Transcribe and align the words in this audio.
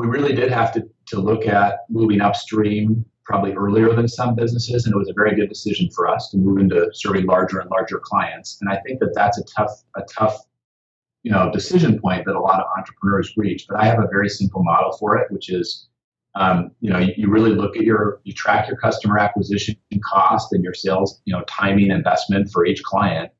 we 0.00 0.06
really 0.06 0.32
did 0.32 0.50
have 0.50 0.72
to, 0.72 0.88
to 1.08 1.20
look 1.20 1.46
at 1.46 1.80
moving 1.90 2.22
upstream 2.22 3.04
probably 3.22 3.52
earlier 3.52 3.94
than 3.94 4.08
some 4.08 4.34
businesses, 4.34 4.86
and 4.86 4.94
it 4.94 4.98
was 4.98 5.10
a 5.10 5.12
very 5.12 5.36
good 5.36 5.50
decision 5.50 5.90
for 5.94 6.08
us 6.08 6.30
to 6.30 6.38
move 6.38 6.58
into 6.58 6.88
serving 6.94 7.26
larger 7.26 7.60
and 7.60 7.70
larger 7.70 8.00
clients. 8.02 8.56
And 8.62 8.70
I 8.70 8.78
think 8.80 8.98
that 9.00 9.12
that's 9.14 9.38
a 9.38 9.44
tough, 9.54 9.70
a 9.96 10.02
tough, 10.10 10.38
you 11.22 11.30
know, 11.30 11.50
decision 11.52 12.00
point 12.00 12.24
that 12.24 12.34
a 12.34 12.40
lot 12.40 12.60
of 12.60 12.66
entrepreneurs 12.78 13.34
reach. 13.36 13.66
But 13.68 13.78
I 13.78 13.84
have 13.84 13.98
a 13.98 14.08
very 14.10 14.30
simple 14.30 14.64
model 14.64 14.96
for 14.96 15.18
it, 15.18 15.30
which 15.30 15.50
is, 15.50 15.88
um, 16.34 16.70
you 16.80 16.90
know, 16.90 16.98
you, 16.98 17.12
you, 17.16 17.28
really 17.28 17.54
look 17.54 17.76
at 17.76 17.82
your, 17.82 18.20
you 18.24 18.32
track 18.32 18.68
your 18.68 18.78
customer 18.78 19.18
acquisition 19.18 19.76
cost 20.02 20.54
and 20.54 20.64
your 20.64 20.74
sales, 20.74 21.20
you 21.26 21.34
know, 21.34 21.44
timing 21.46 21.90
investment 21.90 22.50
for 22.50 22.64
each 22.64 22.82
client. 22.84 23.30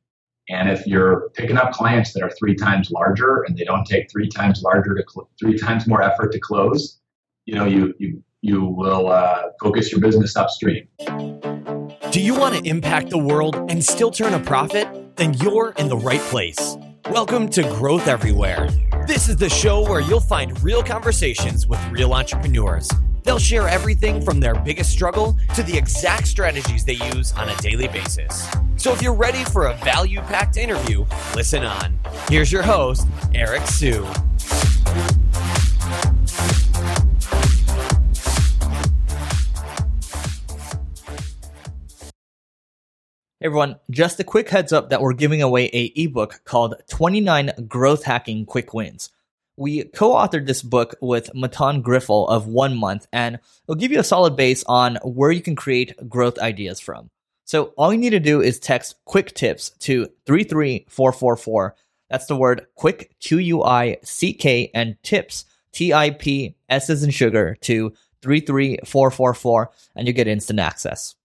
And 0.51 0.69
if 0.69 0.85
you're 0.85 1.31
picking 1.35 1.57
up 1.57 1.71
clients 1.71 2.13
that 2.13 2.25
are 2.25 2.31
three 2.31 2.57
times 2.57 2.91
larger 2.91 3.45
and 3.47 3.57
they 3.57 3.63
don't 3.63 3.85
take 3.85 4.11
three 4.11 4.29
times 4.29 4.63
larger 4.63 4.97
to 4.97 5.05
cl- 5.09 5.31
three 5.39 5.57
times 5.57 5.87
more 5.87 6.03
effort 6.03 6.33
to 6.33 6.41
close, 6.41 6.99
you 7.47 7.55
know, 7.55 7.67
you 7.67 7.95
you 7.99 8.21
you 8.43 8.65
will 8.65 9.09
uh, 9.09 9.43
focus 9.63 9.93
your 9.93 10.01
business 10.01 10.35
upstream. 10.35 10.89
Do 12.11 12.21
you 12.21 12.35
want 12.35 12.57
to 12.57 12.69
impact 12.69 13.11
the 13.11 13.19
world 13.19 13.55
and 13.71 13.85
still 13.85 14.11
turn 14.11 14.35
a 14.35 14.41
profit? 14.41 15.17
Then 15.17 15.35
you're 15.35 15.73
in 15.79 15.89
the 15.89 15.97
right 15.97 16.21
place. 16.23 16.77
Welcome 17.09 17.49
to 17.51 17.63
Growth 17.63 18.09
Everywhere. 18.09 18.69
This 19.07 19.29
is 19.29 19.37
the 19.37 19.49
show 19.49 19.83
where 19.83 20.01
you'll 20.01 20.19
find 20.19 20.61
real 20.65 20.83
conversations 20.83 21.69
with 21.69 21.81
real 21.93 22.13
entrepreneurs. 22.13 22.91
They'll 23.31 23.39
share 23.39 23.69
everything 23.69 24.21
from 24.21 24.41
their 24.41 24.57
biggest 24.57 24.91
struggle 24.91 25.37
to 25.55 25.63
the 25.63 25.79
exact 25.79 26.27
strategies 26.27 26.85
they 26.85 26.95
use 27.15 27.31
on 27.35 27.49
a 27.49 27.55
daily 27.59 27.87
basis. 27.87 28.51
So 28.75 28.93
if 28.93 29.01
you're 29.01 29.15
ready 29.15 29.45
for 29.45 29.69
a 29.69 29.75
value 29.85 30.19
packed 30.23 30.57
interview, 30.57 31.07
listen 31.37 31.63
on. 31.63 31.97
Here's 32.29 32.51
your 32.51 32.63
host, 32.63 33.07
Eric 33.33 33.69
Siu. 33.69 34.05
Hey 43.39 43.47
everyone, 43.47 43.77
just 43.91 44.19
a 44.19 44.25
quick 44.25 44.49
heads 44.49 44.73
up 44.73 44.91
that 44.91 45.01
we're 45.01 45.13
giving 45.13 45.41
away 45.41 45.71
a 45.73 45.93
ebook 45.95 46.41
called 46.45 46.75
29 46.89 47.53
Growth 47.69 48.03
Hacking 48.03 48.45
Quick 48.45 48.75
Wins. 48.75 49.11
We 49.61 49.85
co-authored 49.85 50.47
this 50.47 50.63
book 50.63 50.95
with 51.03 51.29
Mattan 51.35 51.83
Griffel 51.83 52.27
of 52.29 52.47
One 52.47 52.79
Month, 52.79 53.07
and 53.13 53.39
it'll 53.65 53.75
give 53.75 53.93
you 53.93 54.01
a 54.01 54.03
solid 54.03 54.35
base 54.35 54.65
on 54.65 54.97
where 55.05 55.31
you 55.31 55.43
can 55.43 55.55
create 55.55 56.09
growth 56.09 56.39
ideas 56.39 56.81
from. 56.81 57.11
So 57.45 57.75
all 57.77 57.93
you 57.93 57.99
need 57.99 58.11
to 58.11 58.21
do 58.21 58.41
is 58.41 58.59
text 58.59 58.95
quick 59.05 59.35
tips 59.35 59.69
to 59.81 60.07
33444. 60.25 61.77
That's 62.09 62.25
the 62.25 62.37
word 62.37 62.69
quick, 62.75 63.15
Q-U-I-C-K, 63.21 64.71
and 64.73 64.97
tips, 65.03 65.45
T-I-P, 65.73 66.57
S 66.71 66.89
as 66.89 67.03
in 67.03 67.11
sugar, 67.11 67.59
to 67.61 67.93
33444, 68.23 69.71
and 69.95 70.07
you 70.07 70.15
get 70.15 70.27
instant 70.27 70.59
access. 70.59 71.17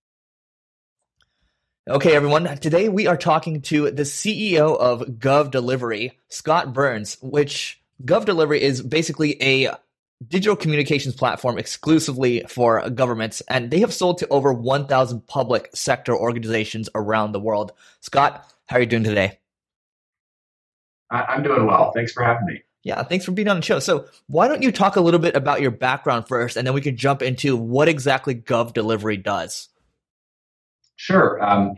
Okay, 1.88 2.14
everyone. 2.14 2.58
Today 2.58 2.90
we 2.90 3.08
are 3.08 3.16
talking 3.16 3.62
to 3.62 3.92
the 3.92 4.04
CEO 4.04 4.78
of 4.78 5.04
Gov 5.20 5.52
Delivery, 5.52 6.20
Scott 6.28 6.74
Burns, 6.74 7.18
which 7.22 7.82
Gov 8.04 8.26
Delivery 8.26 8.62
is 8.62 8.82
basically 8.82 9.42
a 9.42 9.72
digital 10.28 10.56
communications 10.56 11.16
platform 11.16 11.58
exclusively 11.58 12.44
for 12.48 12.90
governments, 12.90 13.42
and 13.50 13.72
they 13.72 13.80
have 13.80 13.94
sold 13.94 14.18
to 14.20 14.28
over 14.30 14.52
1,000 14.52 15.28
public 15.28 15.70
sector 15.74 16.16
organizations 16.16 16.90
around 16.96 17.32
the 17.32 17.40
world. 17.40 17.72
Scott, 18.02 18.46
how 18.68 18.78
are 18.78 18.80
you 18.80 18.86
doing 18.86 19.04
today? 19.04 19.40
I'm 21.12 21.44
doing 21.44 21.66
well. 21.66 21.92
Thanks 21.92 22.12
for 22.12 22.24
having 22.24 22.46
me. 22.46 22.64
Yeah, 22.84 23.02
thanks 23.04 23.26
for 23.26 23.32
being 23.32 23.48
on 23.48 23.58
the 23.58 23.62
show. 23.64 23.80
So, 23.80 24.06
why 24.28 24.48
don't 24.48 24.62
you 24.62 24.72
talk 24.72 24.96
a 24.96 25.02
little 25.02 25.20
bit 25.20 25.36
about 25.36 25.62
your 25.62 25.72
background 25.72 26.28
first, 26.28 26.56
and 26.56 26.68
then 26.68 26.74
we 26.74 26.82
can 26.82 26.96
jump 26.96 27.22
into 27.22 27.58
what 27.58 27.88
exactly 27.88 28.36
Gov 28.36 28.74
Delivery 28.74 29.18
does? 29.18 29.70
Sure. 30.96 31.44
Um, 31.44 31.76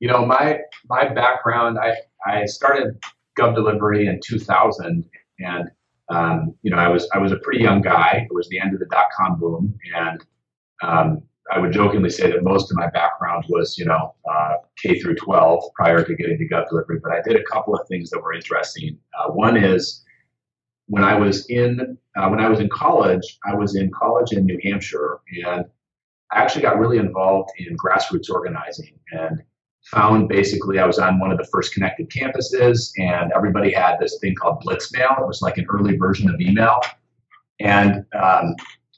you 0.00 0.08
know, 0.08 0.24
my 0.24 0.60
my 0.88 1.08
background, 1.08 1.78
I 1.78 1.94
I 2.24 2.46
started 2.46 2.98
Gov 3.38 3.54
Delivery 3.54 4.06
in 4.06 4.18
2000, 4.24 5.04
and 5.38 5.70
um, 6.08 6.54
you 6.62 6.70
know, 6.70 6.76
I 6.76 6.88
was 6.88 7.08
I 7.12 7.18
was 7.18 7.32
a 7.32 7.36
pretty 7.36 7.62
young 7.62 7.82
guy. 7.82 8.26
It 8.30 8.34
was 8.34 8.48
the 8.48 8.60
end 8.60 8.74
of 8.74 8.80
the 8.80 8.86
dot 8.86 9.06
com 9.16 9.38
boom, 9.38 9.78
and 9.94 10.24
um, 10.82 11.22
I 11.50 11.58
would 11.58 11.72
jokingly 11.72 12.10
say 12.10 12.30
that 12.30 12.42
most 12.42 12.70
of 12.70 12.76
my 12.76 12.88
background 12.88 13.44
was, 13.48 13.78
you 13.78 13.84
know, 13.84 14.14
uh, 14.28 14.54
K 14.82 14.98
through 15.00 15.14
12 15.16 15.62
prior 15.74 16.02
to 16.02 16.14
getting 16.16 16.38
to 16.38 16.48
Gov 16.48 16.68
Delivery. 16.68 16.98
But 17.02 17.12
I 17.12 17.22
did 17.22 17.36
a 17.36 17.44
couple 17.44 17.74
of 17.74 17.86
things 17.88 18.10
that 18.10 18.20
were 18.20 18.32
interesting. 18.32 18.98
Uh, 19.18 19.30
one 19.30 19.56
is 19.56 20.04
when 20.86 21.04
I 21.04 21.16
was 21.18 21.46
in 21.46 21.98
uh, 22.16 22.28
when 22.28 22.40
I 22.40 22.48
was 22.48 22.60
in 22.60 22.68
college, 22.68 23.38
I 23.44 23.54
was 23.54 23.76
in 23.76 23.90
college 23.90 24.32
in 24.32 24.44
New 24.44 24.58
Hampshire, 24.62 25.20
and 25.44 25.64
I 26.32 26.40
actually 26.40 26.62
got 26.62 26.78
really 26.78 26.98
involved 26.98 27.50
in 27.58 27.76
grassroots 27.76 28.30
organizing 28.30 28.98
and 29.12 29.42
found 29.86 30.28
basically 30.28 30.78
I 30.78 30.86
was 30.86 30.98
on 30.98 31.18
one 31.18 31.30
of 31.30 31.38
the 31.38 31.46
first 31.52 31.72
connected 31.72 32.10
campuses 32.10 32.90
and 32.98 33.32
everybody 33.34 33.72
had 33.72 33.96
this 34.00 34.18
thing 34.20 34.34
called 34.34 34.62
Blitzmail. 34.64 35.20
It 35.20 35.26
was 35.26 35.42
like 35.42 35.58
an 35.58 35.66
early 35.70 35.96
version 35.96 36.28
of 36.28 36.40
email. 36.40 36.80
And 37.60 38.04
um, 38.20 38.56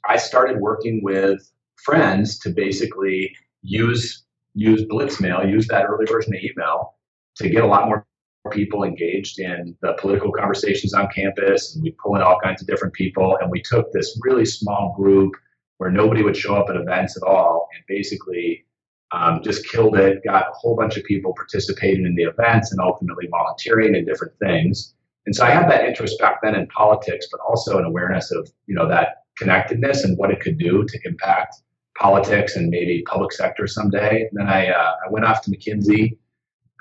I 0.08 0.16
started 0.16 0.60
working 0.60 1.00
with 1.02 1.50
friends 1.76 2.38
to 2.40 2.50
basically 2.50 3.34
use 3.62 4.24
use 4.54 4.82
Blitzmail, 4.90 5.48
use 5.48 5.68
that 5.68 5.84
early 5.84 6.06
version 6.06 6.34
of 6.34 6.42
email 6.42 6.94
to 7.36 7.48
get 7.48 7.62
a 7.62 7.66
lot 7.66 7.86
more 7.86 8.06
people 8.50 8.82
engaged 8.82 9.38
in 9.38 9.76
the 9.82 9.92
political 10.00 10.32
conversations 10.32 10.94
on 10.94 11.06
campus. 11.14 11.74
And 11.74 11.82
we 11.82 11.94
pull 12.02 12.16
in 12.16 12.22
all 12.22 12.40
kinds 12.42 12.62
of 12.62 12.66
different 12.66 12.94
people. 12.94 13.36
And 13.40 13.50
we 13.50 13.62
took 13.62 13.92
this 13.92 14.18
really 14.22 14.46
small 14.46 14.94
group 14.98 15.34
where 15.76 15.90
nobody 15.90 16.22
would 16.22 16.36
show 16.36 16.56
up 16.56 16.70
at 16.70 16.76
events 16.76 17.16
at 17.16 17.22
all 17.22 17.68
and 17.74 17.84
basically 17.86 18.64
um, 19.12 19.42
just 19.42 19.66
killed 19.68 19.96
it, 19.96 20.22
got 20.24 20.48
a 20.48 20.52
whole 20.52 20.76
bunch 20.76 20.96
of 20.96 21.04
people 21.04 21.32
participating 21.34 22.04
in 22.06 22.14
the 22.14 22.24
events 22.24 22.72
and 22.72 22.80
ultimately 22.80 23.26
volunteering 23.30 23.94
in 23.94 24.04
different 24.04 24.34
things. 24.38 24.94
And 25.26 25.34
so 25.34 25.44
I 25.44 25.50
had 25.50 25.70
that 25.70 25.84
interest 25.84 26.18
back 26.18 26.40
then 26.42 26.54
in 26.54 26.66
politics, 26.68 27.26
but 27.30 27.40
also 27.46 27.78
an 27.78 27.84
awareness 27.84 28.30
of, 28.30 28.50
you 28.66 28.74
know, 28.74 28.88
that 28.88 29.24
connectedness 29.36 30.04
and 30.04 30.16
what 30.18 30.30
it 30.30 30.40
could 30.40 30.58
do 30.58 30.84
to 30.84 30.98
impact 31.04 31.56
politics 31.98 32.56
and 32.56 32.70
maybe 32.70 33.02
public 33.06 33.32
sector 33.32 33.66
someday. 33.66 34.28
And 34.28 34.30
then 34.32 34.48
I, 34.48 34.68
uh, 34.68 34.92
I 35.06 35.10
went 35.10 35.26
off 35.26 35.42
to 35.42 35.50
McKinsey, 35.50 36.16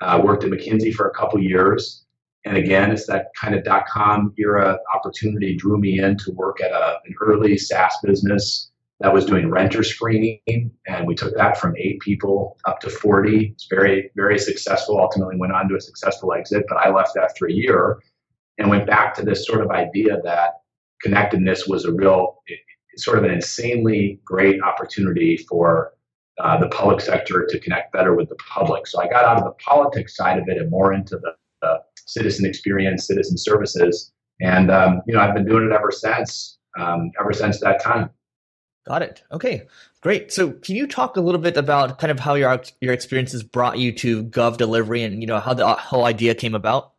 uh, 0.00 0.20
worked 0.22 0.44
at 0.44 0.50
McKinsey 0.50 0.94
for 0.94 1.08
a 1.08 1.14
couple 1.14 1.40
years. 1.40 2.04
And 2.44 2.56
again, 2.56 2.90
it's 2.90 3.06
that 3.06 3.26
kind 3.38 3.54
of 3.54 3.64
dot 3.64 3.86
com 3.86 4.32
era 4.38 4.78
opportunity 4.94 5.56
drew 5.56 5.76
me 5.78 5.98
in 6.00 6.16
to 6.18 6.30
work 6.32 6.60
at 6.62 6.70
a, 6.70 6.98
an 7.04 7.14
early 7.20 7.58
SaaS 7.58 7.96
business 8.02 8.67
that 9.00 9.14
was 9.14 9.24
doing 9.24 9.48
renter 9.48 9.84
screening, 9.84 10.72
and 10.86 11.06
we 11.06 11.14
took 11.14 11.34
that 11.36 11.58
from 11.58 11.76
eight 11.76 12.00
people 12.00 12.56
up 12.66 12.80
to 12.80 12.90
40. 12.90 13.52
It's 13.52 13.66
very, 13.70 14.10
very 14.16 14.38
successful. 14.38 14.98
Ultimately, 14.98 15.36
went 15.36 15.52
on 15.52 15.68
to 15.68 15.76
a 15.76 15.80
successful 15.80 16.32
exit, 16.32 16.64
but 16.68 16.78
I 16.78 16.90
left 16.90 17.16
after 17.16 17.46
a 17.46 17.52
year 17.52 18.00
and 18.58 18.68
went 18.68 18.86
back 18.86 19.14
to 19.14 19.22
this 19.22 19.46
sort 19.46 19.60
of 19.60 19.70
idea 19.70 20.20
that 20.24 20.62
connectedness 21.00 21.68
was 21.68 21.84
a 21.84 21.92
real, 21.92 22.42
sort 22.96 23.18
of 23.18 23.24
an 23.24 23.30
insanely 23.30 24.20
great 24.24 24.60
opportunity 24.62 25.36
for 25.36 25.92
uh, 26.40 26.58
the 26.58 26.68
public 26.68 27.00
sector 27.00 27.46
to 27.48 27.58
connect 27.60 27.92
better 27.92 28.14
with 28.14 28.28
the 28.28 28.36
public. 28.36 28.86
So 28.88 29.00
I 29.00 29.08
got 29.08 29.24
out 29.24 29.38
of 29.38 29.44
the 29.44 29.54
politics 29.64 30.16
side 30.16 30.38
of 30.38 30.48
it 30.48 30.58
and 30.58 30.70
more 30.70 30.92
into 30.92 31.18
the, 31.18 31.32
the 31.62 31.78
citizen 32.06 32.46
experience, 32.46 33.06
citizen 33.06 33.38
services, 33.38 34.12
and 34.40 34.70
um, 34.70 35.02
you 35.06 35.14
know 35.14 35.20
I've 35.20 35.34
been 35.34 35.46
doing 35.46 35.66
it 35.66 35.72
ever 35.72 35.92
since. 35.92 36.58
Um, 36.78 37.10
ever 37.18 37.32
since 37.32 37.60
that 37.60 37.82
time. 37.82 38.10
Got 38.88 39.02
it. 39.02 39.22
Okay, 39.30 39.66
great. 40.00 40.32
So, 40.32 40.52
can 40.52 40.74
you 40.74 40.86
talk 40.86 41.18
a 41.18 41.20
little 41.20 41.42
bit 41.42 41.58
about 41.58 41.98
kind 41.98 42.10
of 42.10 42.18
how 42.18 42.34
your 42.34 42.62
your 42.80 42.94
experiences 42.94 43.42
brought 43.42 43.76
you 43.76 43.92
to 43.92 44.24
Gov 44.24 44.56
Delivery, 44.56 45.02
and 45.02 45.20
you 45.20 45.26
know 45.26 45.40
how 45.40 45.52
the 45.52 45.66
whole 45.74 46.06
idea 46.06 46.34
came 46.34 46.54
about? 46.54 46.94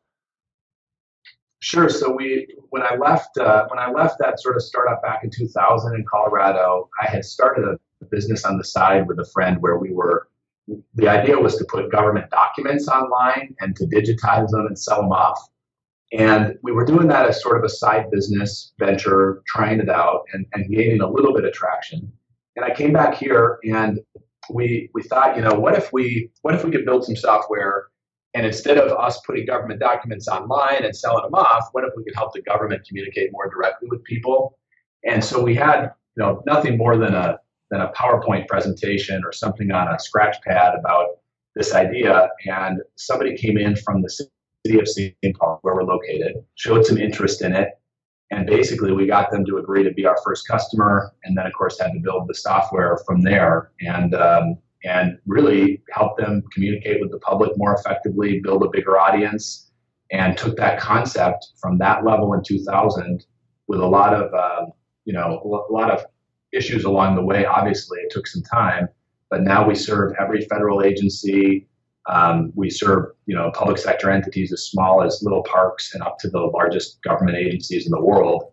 Sure. 1.61 1.89
So 1.89 2.11
we, 2.11 2.47
when 2.69 2.83
I 2.83 2.95
left, 2.95 3.37
uh, 3.39 3.65
when 3.69 3.79
I 3.79 3.91
left 3.91 4.19
that 4.19 4.39
sort 4.39 4.55
of 4.55 4.61
startup 4.61 5.01
back 5.01 5.23
in 5.23 5.31
2000 5.31 5.95
in 5.95 6.05
Colorado, 6.05 6.89
I 7.01 7.09
had 7.09 7.25
started 7.25 7.65
a 7.65 8.05
business 8.05 8.45
on 8.45 8.59
the 8.59 8.63
side 8.63 9.07
with 9.07 9.19
a 9.19 9.25
friend 9.25 9.57
where 9.59 9.77
we 9.77 9.91
were. 9.91 10.27
The 10.93 11.09
idea 11.09 11.39
was 11.39 11.57
to 11.57 11.65
put 11.65 11.91
government 11.91 12.29
documents 12.29 12.87
online 12.87 13.55
and 13.61 13.75
to 13.77 13.85
digitize 13.85 14.49
them 14.51 14.67
and 14.67 14.77
sell 14.77 15.01
them 15.01 15.11
off. 15.11 15.39
And 16.11 16.57
we 16.63 16.71
were 16.71 16.85
doing 16.85 17.07
that 17.07 17.27
as 17.27 17.41
sort 17.41 17.57
of 17.57 17.63
a 17.63 17.69
side 17.69 18.09
business 18.11 18.73
venture, 18.79 19.43
trying 19.47 19.79
it 19.79 19.89
out 19.89 20.23
and, 20.33 20.45
and 20.53 20.69
gaining 20.69 21.01
a 21.01 21.09
little 21.09 21.33
bit 21.33 21.45
of 21.45 21.53
traction. 21.53 22.11
And 22.55 22.65
I 22.65 22.73
came 22.73 22.91
back 22.91 23.15
here 23.15 23.59
and 23.63 23.99
we 24.51 24.89
we 24.93 25.03
thought, 25.03 25.35
you 25.35 25.43
know, 25.43 25.53
what 25.53 25.75
if 25.75 25.93
we 25.93 26.31
what 26.41 26.55
if 26.55 26.63
we 26.63 26.71
could 26.71 26.85
build 26.85 27.05
some 27.05 27.15
software 27.15 27.87
and 28.33 28.45
instead 28.45 28.77
of 28.77 28.91
us 28.91 29.19
putting 29.21 29.45
government 29.45 29.79
documents 29.79 30.27
online 30.27 30.83
and 30.83 30.95
selling 30.95 31.23
them 31.23 31.33
off, 31.33 31.69
what 31.71 31.83
if 31.83 31.91
we 31.95 32.03
could 32.03 32.15
help 32.15 32.33
the 32.33 32.41
government 32.41 32.87
communicate 32.87 33.31
more 33.31 33.49
directly 33.49 33.87
with 33.89 34.03
people? 34.03 34.57
And 35.03 35.23
so 35.23 35.41
we 35.41 35.55
had, 35.55 35.91
you 36.15 36.23
know, 36.23 36.43
nothing 36.45 36.77
more 36.77 36.97
than 36.97 37.13
a 37.13 37.39
than 37.71 37.81
a 37.81 37.91
PowerPoint 37.91 38.47
presentation 38.47 39.23
or 39.23 39.31
something 39.31 39.71
on 39.71 39.87
a 39.87 39.99
scratch 39.99 40.41
pad 40.41 40.73
about 40.77 41.07
this 41.55 41.73
idea. 41.73 42.29
And 42.47 42.81
somebody 42.95 43.35
came 43.37 43.57
in 43.57 43.75
from 43.75 44.01
the 44.01 44.09
city 44.65 44.79
of 44.79 44.87
St. 44.87 45.15
Paul, 45.39 45.59
where 45.61 45.75
we're 45.75 45.83
located, 45.83 46.35
showed 46.55 46.85
some 46.85 46.97
interest 46.97 47.41
in 47.41 47.53
it. 47.53 47.69
And 48.31 48.45
basically, 48.45 48.91
we 48.91 49.07
got 49.07 49.31
them 49.31 49.43
to 49.45 49.57
agree 49.57 49.83
to 49.83 49.91
be 49.91 50.05
our 50.05 50.17
first 50.23 50.47
customer, 50.47 51.11
and 51.23 51.35
then, 51.35 51.47
of 51.47 51.53
course, 51.53 51.79
had 51.79 51.91
to 51.93 51.99
build 51.99 52.27
the 52.27 52.35
software 52.35 52.99
from 53.05 53.23
there, 53.23 53.71
and 53.81 54.13
um, 54.13 54.57
and 54.83 55.17
really 55.25 55.81
help 55.91 56.17
them 56.17 56.43
communicate 56.53 57.01
with 57.01 57.11
the 57.11 57.17
public 57.19 57.51
more 57.57 57.73
effectively, 57.73 58.39
build 58.39 58.63
a 58.63 58.69
bigger 58.71 58.99
audience, 58.99 59.71
and 60.11 60.37
took 60.37 60.55
that 60.57 60.79
concept 60.79 61.47
from 61.59 61.79
that 61.79 62.05
level 62.05 62.33
in 62.33 62.43
2000 62.43 63.25
with 63.67 63.79
a 63.79 63.85
lot 63.85 64.13
of 64.13 64.31
uh, 64.33 64.67
you 65.05 65.13
know 65.13 65.41
a 65.69 65.73
lot 65.73 65.89
of 65.89 66.05
issues 66.51 66.83
along 66.83 67.15
the 67.15 67.23
way. 67.23 67.45
Obviously, 67.45 67.99
it 67.99 68.11
took 68.11 68.27
some 68.27 68.43
time, 68.43 68.87
but 69.31 69.41
now 69.41 69.67
we 69.67 69.73
serve 69.75 70.13
every 70.19 70.41
federal 70.45 70.83
agency. 70.83 71.67
Um, 72.09 72.51
we 72.55 72.69
serve, 72.69 73.11
you 73.27 73.35
know, 73.35 73.51
public 73.53 73.77
sector 73.77 74.09
entities 74.09 74.51
as 74.51 74.65
small 74.65 75.03
as 75.03 75.21
little 75.21 75.43
parks 75.43 75.93
and 75.93 76.03
up 76.03 76.17
to 76.19 76.29
the 76.29 76.39
largest 76.39 77.01
government 77.03 77.37
agencies 77.37 77.85
in 77.85 77.91
the 77.91 78.01
world, 78.01 78.51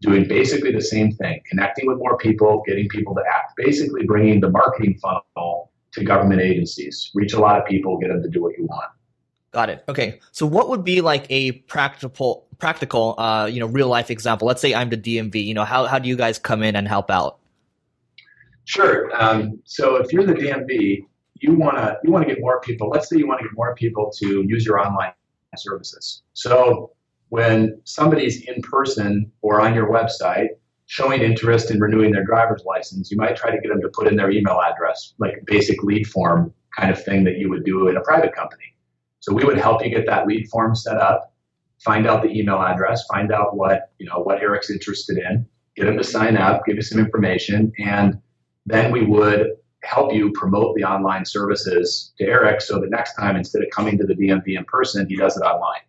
doing 0.00 0.26
basically 0.26 0.72
the 0.72 0.80
same 0.80 1.12
thing: 1.12 1.40
connecting 1.48 1.86
with 1.86 1.98
more 1.98 2.18
people, 2.18 2.62
getting 2.66 2.88
people 2.88 3.14
to 3.14 3.22
act, 3.32 3.52
basically 3.56 4.04
bringing 4.04 4.40
the 4.40 4.50
marketing 4.50 4.98
funnel 5.00 5.72
to 5.92 6.04
government 6.04 6.40
agencies. 6.40 7.10
Reach 7.14 7.32
a 7.32 7.38
lot 7.38 7.58
of 7.58 7.66
people, 7.66 7.98
get 7.98 8.08
them 8.08 8.22
to 8.22 8.28
do 8.28 8.42
what 8.42 8.58
you 8.58 8.66
want. 8.66 8.90
Got 9.52 9.70
it. 9.70 9.84
Okay. 9.88 10.20
So, 10.32 10.44
what 10.44 10.68
would 10.68 10.84
be 10.84 11.00
like 11.00 11.24
a 11.30 11.52
practical, 11.52 12.46
practical, 12.58 13.14
uh, 13.18 13.46
you 13.46 13.60
know, 13.60 13.66
real 13.66 13.88
life 13.88 14.10
example? 14.10 14.46
Let's 14.46 14.60
say 14.60 14.74
I'm 14.74 14.90
the 14.90 14.96
DMV. 14.96 15.44
You 15.44 15.54
know, 15.54 15.64
how 15.64 15.86
how 15.86 15.98
do 15.98 16.08
you 16.08 16.16
guys 16.16 16.38
come 16.38 16.62
in 16.62 16.76
and 16.76 16.86
help 16.86 17.10
out? 17.10 17.38
Sure. 18.64 19.10
Um, 19.18 19.60
so 19.64 19.96
if 19.96 20.12
you're 20.12 20.26
the 20.26 20.34
DMV, 20.34 21.06
you 21.40 21.54
want 21.54 21.76
to 21.76 21.98
you 22.04 22.10
want 22.10 22.26
to 22.26 22.32
get 22.32 22.40
more 22.40 22.60
people. 22.60 22.88
Let's 22.88 23.08
say 23.08 23.16
you 23.16 23.26
want 23.26 23.40
to 23.40 23.44
get 23.44 23.56
more 23.56 23.74
people 23.74 24.12
to 24.18 24.44
use 24.46 24.64
your 24.64 24.78
online 24.78 25.12
services. 25.56 26.22
So 26.34 26.92
when 27.30 27.80
somebody's 27.84 28.42
in 28.46 28.62
person 28.62 29.30
or 29.42 29.60
on 29.60 29.74
your 29.74 29.90
website 29.90 30.48
showing 30.86 31.20
interest 31.20 31.70
in 31.70 31.80
renewing 31.80 32.12
their 32.12 32.24
driver's 32.24 32.62
license, 32.64 33.10
you 33.10 33.16
might 33.16 33.36
try 33.36 33.50
to 33.50 33.60
get 33.60 33.68
them 33.68 33.80
to 33.82 33.88
put 33.88 34.06
in 34.08 34.16
their 34.16 34.30
email 34.30 34.58
address, 34.60 35.14
like 35.18 35.34
basic 35.46 35.82
lead 35.82 36.06
form 36.06 36.52
kind 36.78 36.90
of 36.90 37.02
thing 37.02 37.24
that 37.24 37.36
you 37.36 37.50
would 37.50 37.64
do 37.64 37.88
in 37.88 37.96
a 37.96 38.00
private 38.00 38.34
company. 38.34 38.74
So 39.20 39.34
we 39.34 39.44
would 39.44 39.58
help 39.58 39.84
you 39.84 39.90
get 39.90 40.06
that 40.06 40.26
lead 40.26 40.48
form 40.48 40.74
set 40.74 40.96
up, 40.96 41.34
find 41.84 42.06
out 42.06 42.22
the 42.22 42.30
email 42.30 42.62
address, 42.62 43.04
find 43.12 43.32
out 43.32 43.56
what 43.56 43.90
you 43.98 44.06
know 44.06 44.20
what 44.20 44.40
Eric's 44.40 44.70
interested 44.70 45.18
in, 45.18 45.46
get 45.76 45.84
them 45.84 45.98
to 45.98 46.04
sign 46.04 46.36
up, 46.36 46.64
give 46.66 46.76
you 46.76 46.82
some 46.82 46.98
information, 46.98 47.72
and 47.78 48.18
then 48.64 48.90
we 48.90 49.04
would 49.04 49.48
help 49.88 50.12
you 50.12 50.30
promote 50.32 50.76
the 50.76 50.84
online 50.84 51.24
services 51.24 52.12
to 52.18 52.24
Eric 52.24 52.60
so 52.60 52.78
that 52.78 52.90
next 52.90 53.14
time, 53.14 53.36
instead 53.36 53.62
of 53.62 53.68
coming 53.70 53.96
to 53.96 54.04
the 54.04 54.14
DMV 54.14 54.58
in 54.58 54.64
person, 54.64 55.08
he 55.08 55.16
does 55.16 55.36
it 55.36 55.40
online. 55.40 55.80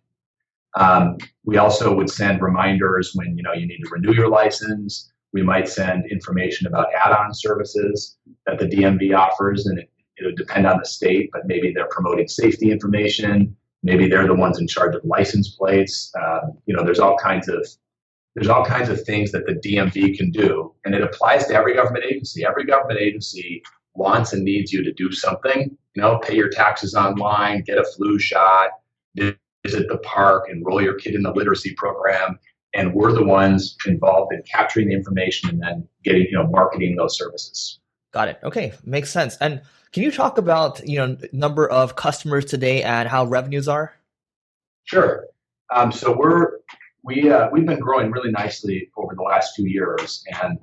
Um, 0.74 1.18
we 1.44 1.58
also 1.58 1.94
would 1.94 2.08
send 2.08 2.40
reminders 2.40 3.12
when 3.14 3.36
you 3.36 3.42
know 3.42 3.52
you 3.52 3.66
need 3.66 3.82
to 3.82 3.90
renew 3.90 4.14
your 4.14 4.28
license. 4.28 5.12
We 5.32 5.42
might 5.42 5.68
send 5.68 6.10
information 6.10 6.66
about 6.66 6.86
add-on 6.94 7.34
services 7.34 8.16
that 8.46 8.58
the 8.58 8.66
DMV 8.66 9.16
offers, 9.16 9.66
and 9.66 9.78
it, 9.78 9.90
it 10.16 10.24
would 10.24 10.36
depend 10.36 10.66
on 10.66 10.78
the 10.78 10.86
state, 10.86 11.28
but 11.32 11.46
maybe 11.46 11.72
they're 11.72 11.88
promoting 11.90 12.26
safety 12.26 12.70
information. 12.70 13.54
Maybe 13.82 14.08
they're 14.08 14.26
the 14.26 14.34
ones 14.34 14.58
in 14.60 14.66
charge 14.66 14.94
of 14.94 15.04
license 15.04 15.50
plates. 15.56 16.10
Um, 16.20 16.58
you 16.66 16.74
know, 16.74 16.84
there's 16.84 17.00
all 17.00 17.16
kinds 17.18 17.48
of 17.48 17.66
there's 18.34 18.48
all 18.48 18.64
kinds 18.64 18.88
of 18.88 19.02
things 19.02 19.32
that 19.32 19.44
the 19.44 19.54
DMV 19.54 20.16
can 20.16 20.30
do, 20.30 20.72
and 20.84 20.94
it 20.94 21.02
applies 21.02 21.46
to 21.48 21.54
every 21.54 21.74
government 21.74 22.04
agency. 22.06 22.46
Every 22.46 22.64
government 22.64 23.00
agency 23.00 23.62
wants 23.94 24.32
and 24.32 24.44
needs 24.44 24.72
you 24.72 24.82
to 24.82 24.92
do 24.92 25.12
something. 25.12 25.76
You 25.94 26.02
know, 26.02 26.18
pay 26.18 26.36
your 26.36 26.48
taxes 26.48 26.94
online, 26.94 27.62
get 27.62 27.78
a 27.78 27.84
flu 27.84 28.18
shot, 28.18 28.70
visit 29.16 29.88
the 29.88 29.98
park, 29.98 30.46
enroll 30.50 30.82
your 30.82 30.94
kid 30.94 31.14
in 31.14 31.22
the 31.22 31.32
literacy 31.32 31.74
program, 31.74 32.38
and 32.74 32.94
we're 32.94 33.12
the 33.12 33.24
ones 33.24 33.76
involved 33.86 34.32
in 34.32 34.42
capturing 34.42 34.88
the 34.88 34.94
information 34.94 35.50
and 35.50 35.60
then 35.60 35.88
getting, 36.04 36.22
you 36.22 36.32
know, 36.32 36.46
marketing 36.46 36.96
those 36.96 37.16
services. 37.16 37.80
Got 38.12 38.28
it. 38.28 38.38
Okay, 38.42 38.72
makes 38.84 39.10
sense. 39.10 39.36
And 39.40 39.62
can 39.92 40.02
you 40.02 40.10
talk 40.10 40.38
about 40.38 40.86
you 40.86 40.98
know 40.98 41.16
number 41.32 41.68
of 41.68 41.96
customers 41.96 42.44
today 42.44 42.82
and 42.82 43.08
how 43.08 43.24
revenues 43.24 43.68
are? 43.68 43.94
Sure. 44.84 45.26
Um, 45.74 45.92
so 45.92 46.16
we're 46.16 46.58
we 47.04 47.30
uh, 47.30 47.48
we've 47.52 47.66
been 47.66 47.78
growing 47.78 48.10
really 48.10 48.30
nicely 48.30 48.90
over 48.96 49.14
the 49.14 49.22
last 49.22 49.54
two 49.54 49.68
years, 49.68 50.24
and 50.42 50.58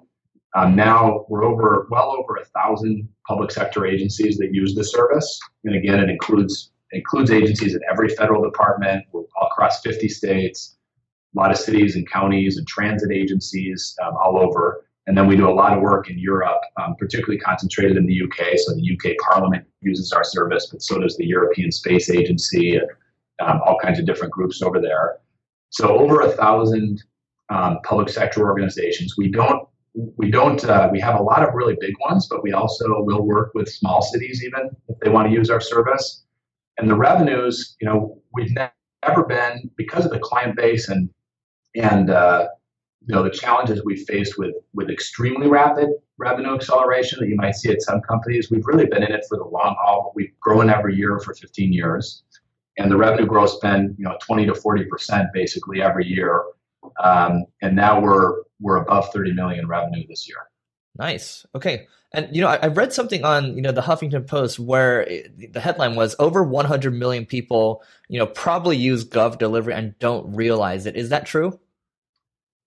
um, 0.56 0.76
now 0.76 1.26
we're 1.30 1.44
over 1.44 1.88
well 1.92 2.12
over 2.12 2.38
a 2.38 2.46
thousand 2.46 3.08
public 3.28 3.52
sector 3.52 3.86
agencies 3.86 4.38
that 4.38 4.54
use 4.54 4.76
the 4.76 4.84
service. 4.84 5.40
And 5.64 5.76
again, 5.76 6.00
it 6.00 6.10
includes 6.10 6.72
includes 6.92 7.32
agencies 7.32 7.74
in 7.76 7.82
every 7.90 8.10
federal 8.10 8.42
department. 8.44 9.06
Across 9.42 9.82
50 9.82 10.08
states, 10.10 10.78
a 11.36 11.40
lot 11.40 11.52
of 11.52 11.58
cities 11.58 11.96
and 11.96 12.10
counties 12.10 12.58
and 12.58 12.68
transit 12.68 13.12
agencies 13.12 13.96
um, 14.04 14.16
all 14.24 14.40
over. 14.40 14.86
And 15.06 15.18
then 15.18 15.28
we 15.28 15.36
do 15.36 15.50
a 15.50 15.54
lot 15.54 15.74
of 15.74 15.82
work 15.82 16.10
in 16.10 16.18
Europe, 16.18 16.62
um, 16.82 16.96
particularly 16.98 17.40
concentrated 17.40 17.98
in 17.98 18.06
the 18.06 18.22
UK. 18.24 18.58
So 18.58 18.74
the 18.76 18.94
UK 18.94 19.16
Parliament 19.20 19.66
uses 19.82 20.12
our 20.12 20.24
service, 20.24 20.68
but 20.72 20.82
so 20.82 21.00
does 21.00 21.16
the 21.18 21.26
European 21.26 21.72
Space 21.72 22.10
Agency, 22.10 22.76
and 22.76 22.88
um, 23.40 23.62
all 23.66 23.78
kinds 23.80 24.00
of 24.00 24.06
different 24.06 24.34
groups 24.34 24.62
over 24.62 24.82
there. 24.82 25.20
So 25.70 25.98
over 25.98 26.22
a 26.22 26.32
thousand 26.32 27.04
um, 27.50 27.80
public 27.84 28.10
sector 28.10 28.42
organizations. 28.42 29.16
We 29.18 29.30
don't 29.30 29.67
we 30.16 30.30
don't 30.30 30.64
uh, 30.64 30.90
we 30.92 31.00
have 31.00 31.20
a 31.20 31.24
lot 31.24 31.48
of 31.48 31.54
really 31.54 31.76
big 31.80 31.94
ones, 32.00 32.28
but 32.30 32.44
we 32.44 32.54
also 32.54 33.02
will 33.02 33.26
work 33.26 33.52
with 33.56 33.68
small 33.70 34.02
cities 34.02 34.44
even 34.44 34.70
if 34.88 35.00
they 35.00 35.10
want 35.10 35.28
to 35.28 35.34
use 35.34 35.50
our 35.50 35.62
service. 35.62 36.24
And 36.78 36.90
the 36.90 36.96
revenues, 36.96 37.76
you 37.82 37.88
know, 37.88 38.22
we've 38.34 38.54
never 38.54 39.24
been 39.26 39.70
because 39.76 40.06
of 40.06 40.12
the 40.12 40.20
client 40.20 40.56
base 40.56 40.90
and 40.90 41.10
and 41.76 42.10
uh, 42.10 42.48
you 43.06 43.16
know 43.16 43.24
the 43.24 43.32
challenges 43.32 43.84
we 43.84 43.96
faced 44.06 44.38
with 44.38 44.54
with 44.74 44.90
extremely 44.90 45.48
rapid 45.48 45.90
revenue 46.20 46.56
acceleration 46.56 47.20
that 47.20 47.28
you 47.28 47.36
might 47.36 47.56
see 47.56 47.72
at 47.72 47.82
some 47.82 48.02
companies. 48.02 48.52
We've 48.52 48.66
really 48.66 48.86
been 48.86 49.04
in 49.04 49.12
it 49.12 49.26
for 49.28 49.38
the 49.38 49.46
long 49.46 49.76
haul. 49.80 50.14
We've 50.16 50.38
grown 50.40 50.70
every 50.70 50.96
year 50.96 51.20
for 51.20 51.34
15 51.34 51.74
years 51.74 52.24
and 52.78 52.92
the 52.92 52.98
revenue 52.98 53.26
growth's 53.26 53.58
been 53.60 53.96
you 53.98 54.06
know 54.06 54.18
20 54.22 54.46
to 54.46 54.56
40 54.56 54.86
percent 54.86 55.28
basically 55.34 55.82
every 55.82 56.06
year 56.06 56.44
um, 57.04 57.46
and 57.62 57.76
now 57.76 58.00
we're 58.00 58.44
we're 58.60 58.78
above 58.78 59.12
30 59.14 59.34
million 59.34 59.68
revenue 59.68 60.06
this 60.08 60.28
year. 60.28 60.38
Nice. 60.98 61.46
Okay. 61.54 61.88
And 62.14 62.34
you 62.36 62.42
know 62.42 62.48
I, 62.48 62.56
I 62.58 62.68
read 62.68 62.94
something 62.94 63.24
on 63.24 63.56
you 63.56 63.62
know 63.62 63.72
the 63.72 63.82
huffington 63.82 64.26
post 64.26 64.60
where 64.60 65.02
it, 65.02 65.54
the 65.54 65.60
headline 65.60 65.96
was 65.96 66.16
over 66.20 66.44
100 66.44 66.94
million 66.94 67.26
people 67.26 67.84
you 68.08 68.18
know 68.18 68.26
probably 68.26 68.78
use 68.78 69.06
gov 69.06 69.38
delivery 69.38 69.74
and 69.74 69.98
don't 70.00 70.34
realize 70.34 70.86
it. 70.86 70.96
Is 70.96 71.10
that 71.10 71.26
true? 71.26 71.60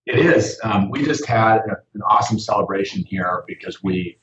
It 0.06 0.18
is. 0.18 0.58
Um, 0.64 0.90
we 0.90 1.04
just 1.04 1.26
had 1.26 1.60
an 1.94 2.02
awesome 2.02 2.38
celebration 2.38 3.04
here 3.04 3.44
because 3.46 3.82
we 3.82 4.18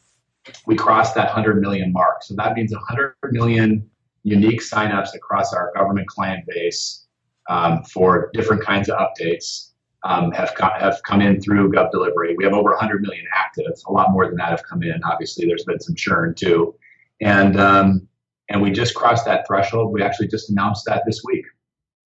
we 0.66 0.76
crossed 0.76 1.16
that 1.16 1.26
100 1.26 1.60
million 1.62 1.92
mark. 1.92 2.24
So 2.24 2.36
that 2.36 2.54
means 2.54 2.72
100 2.72 3.16
million 3.32 3.90
unique 4.24 4.62
signups 4.62 5.14
across 5.16 5.54
our 5.54 5.72
government 5.76 6.08
client 6.08 6.46
base 6.48 7.06
um, 7.50 7.84
for 7.84 8.30
different 8.34 8.64
kinds 8.64 8.90
of 8.90 8.98
updates 8.98 9.67
um, 10.04 10.32
have, 10.32 10.54
have 10.60 11.02
come 11.06 11.22
in 11.22 11.42
through 11.42 11.72
Gov 11.72 11.92
Delivery. 11.92 12.36
We 12.38 12.44
have 12.44 12.54
over 12.54 12.72
100 12.72 13.02
million 13.02 13.26
active. 13.36 13.72
A 13.88 13.92
lot 13.92 14.12
more 14.12 14.28
than 14.28 14.36
that 14.38 14.50
have 14.50 14.64
come 14.64 14.84
in. 14.84 15.04
Obviously, 15.04 15.48
there's 15.48 15.64
been 15.64 15.80
some 15.80 15.96
churn 15.96 16.36
too, 16.36 16.76
and 17.22 17.60
um, 17.60 18.08
and 18.50 18.62
we 18.62 18.72
just 18.72 18.96
crossed 18.96 19.26
that 19.26 19.46
threshold. 19.48 19.92
We 19.92 20.02
actually 20.02 20.28
just 20.28 20.50
announced 20.50 20.86
that 20.86 21.04
this 21.06 21.22
week. 21.26 21.46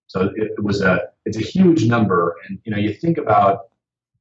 So 0.07 0.31
it, 0.35 0.51
it 0.57 0.63
was 0.63 0.81
a 0.81 1.01
it's 1.25 1.37
a 1.37 1.41
huge 1.41 1.85
number, 1.85 2.35
and 2.47 2.59
you 2.63 2.71
know 2.71 2.77
you 2.77 2.93
think 2.93 3.17
about 3.17 3.67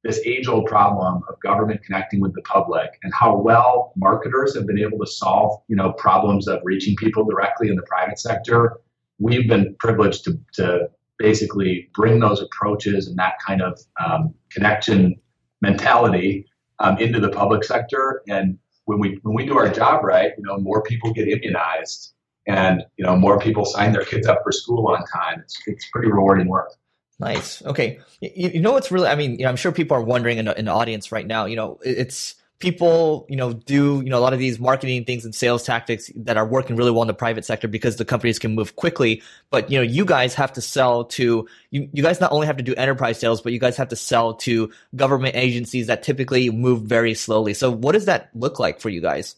this 0.03 0.19
age 0.25 0.47
old 0.47 0.65
problem 0.65 1.21
of 1.29 1.39
government 1.41 1.83
connecting 1.83 2.19
with 2.19 2.33
the 2.33 2.41
public 2.41 2.89
and 3.03 3.13
how 3.13 3.37
well 3.37 3.93
marketers 3.95 4.55
have 4.55 4.65
been 4.65 4.79
able 4.79 4.97
to 4.97 5.05
solve 5.05 5.61
you 5.67 5.75
know 5.75 5.91
problems 5.93 6.47
of 6.47 6.59
reaching 6.63 6.95
people 6.95 7.23
directly 7.23 7.69
in 7.69 7.75
the 7.75 7.83
private 7.83 8.19
sector 8.19 8.79
we've 9.19 9.47
been 9.47 9.75
privileged 9.79 10.23
to, 10.23 10.39
to 10.53 10.89
basically 11.21 11.89
bring 11.93 12.19
those 12.19 12.41
approaches 12.41 13.07
and 13.07 13.17
that 13.17 13.33
kind 13.45 13.61
of 13.61 13.79
um, 14.03 14.33
connection 14.51 15.15
mentality 15.61 16.45
um, 16.79 16.97
into 16.97 17.19
the 17.19 17.29
public 17.29 17.63
sector 17.63 18.21
and 18.27 18.57
when 18.85 18.99
we 18.99 19.19
when 19.21 19.35
we 19.35 19.45
do 19.45 19.57
our 19.57 19.69
job 19.69 20.03
right 20.03 20.31
you 20.37 20.43
know 20.43 20.57
more 20.57 20.81
people 20.81 21.13
get 21.13 21.27
immunized 21.27 22.13
and 22.47 22.83
you 22.97 23.05
know 23.05 23.15
more 23.15 23.39
people 23.39 23.65
sign 23.65 23.93
their 23.93 24.03
kids 24.03 24.27
up 24.27 24.39
for 24.43 24.51
school 24.51 24.87
on 24.87 25.05
time 25.05 25.39
it's, 25.39 25.61
it's 25.67 25.87
pretty 25.89 26.11
rewarding 26.11 26.47
work 26.47 26.71
Nice. 27.19 27.63
Okay. 27.63 27.99
You, 28.19 28.49
you, 28.49 28.61
know 28.61 28.71
what's 28.71 28.91
really? 28.91 29.07
I 29.07 29.13
mean, 29.13 29.33
you 29.33 29.43
know, 29.43 29.49
I'm 29.49 29.55
sure 29.55 29.71
people 29.71 29.95
are 29.95 30.01
wondering 30.01 30.39
in 30.39 30.45
the, 30.45 30.57
in 30.57 30.65
the 30.65 30.71
audience 30.71 31.11
right 31.11 31.27
now. 31.27 31.45
You 31.45 31.55
know, 31.55 31.79
it's 31.85 32.33
people. 32.61 33.25
You 33.29 33.35
know, 33.35 33.53
do 33.53 34.01
you 34.01 34.09
know 34.09 34.17
a 34.17 34.21
lot 34.21 34.33
of 34.33 34.39
these 34.39 34.59
marketing 34.59 35.03
things 35.03 35.25
and 35.25 35.35
sales 35.35 35.63
tactics 35.63 36.11
that 36.15 36.37
are 36.37 36.45
working 36.45 36.75
really 36.75 36.91
well 36.91 37.01
in 37.01 37.07
the 37.07 37.13
private 37.13 37.43
sector 37.43 37.67
because 37.67 37.97
the 37.97 38.05
companies 38.05 38.39
can 38.39 38.55
move 38.55 38.75
quickly. 38.75 39.21
But 39.49 39.69
you 39.69 39.77
know, 39.77 39.83
you 39.83 40.05
guys 40.05 40.33
have 40.35 40.53
to 40.53 40.61
sell 40.61 41.05
to 41.05 41.47
you. 41.71 41.89
You 41.91 42.03
guys 42.03 42.21
not 42.21 42.31
only 42.31 42.47
have 42.47 42.57
to 42.57 42.63
do 42.63 42.73
enterprise 42.75 43.19
sales, 43.19 43.41
but 43.41 43.51
you 43.51 43.59
guys 43.59 43.75
have 43.77 43.89
to 43.89 43.95
sell 43.95 44.35
to 44.35 44.71
government 44.95 45.35
agencies 45.35 45.87
that 45.87 46.03
typically 46.03 46.49
move 46.49 46.83
very 46.83 47.13
slowly. 47.13 47.53
So, 47.53 47.71
what 47.71 47.91
does 47.93 48.05
that 48.05 48.29
look 48.33 48.59
like 48.59 48.79
for 48.79 48.89
you 48.89 49.01
guys? 49.01 49.35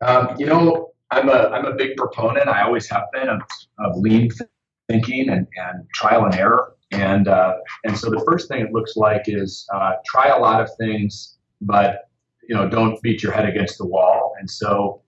Um, 0.00 0.36
you 0.38 0.46
know, 0.46 0.92
I'm 1.10 1.28
a 1.28 1.48
I'm 1.48 1.64
a 1.64 1.74
big 1.74 1.96
proponent. 1.96 2.48
I 2.48 2.62
always 2.62 2.88
have 2.90 3.04
been 3.12 3.28
of, 3.28 3.40
of 3.78 3.96
lean 3.96 4.30
thinking 4.88 5.28
and, 5.28 5.46
and 5.56 5.88
trial 5.94 6.24
and 6.24 6.34
error. 6.34 6.74
And 6.90 7.28
uh, 7.28 7.54
and 7.84 7.96
so 7.96 8.10
the 8.10 8.22
first 8.26 8.48
thing 8.48 8.62
it 8.62 8.72
looks 8.72 8.96
like 8.96 9.24
is 9.26 9.66
uh, 9.74 9.92
try 10.06 10.28
a 10.28 10.38
lot 10.38 10.62
of 10.62 10.70
things, 10.78 11.36
but 11.60 12.08
you 12.48 12.54
know 12.54 12.68
don't 12.68 13.00
beat 13.02 13.22
your 13.22 13.32
head 13.32 13.48
against 13.48 13.78
the 13.78 13.86
wall. 13.86 14.34
And 14.38 14.50
so 14.50 15.02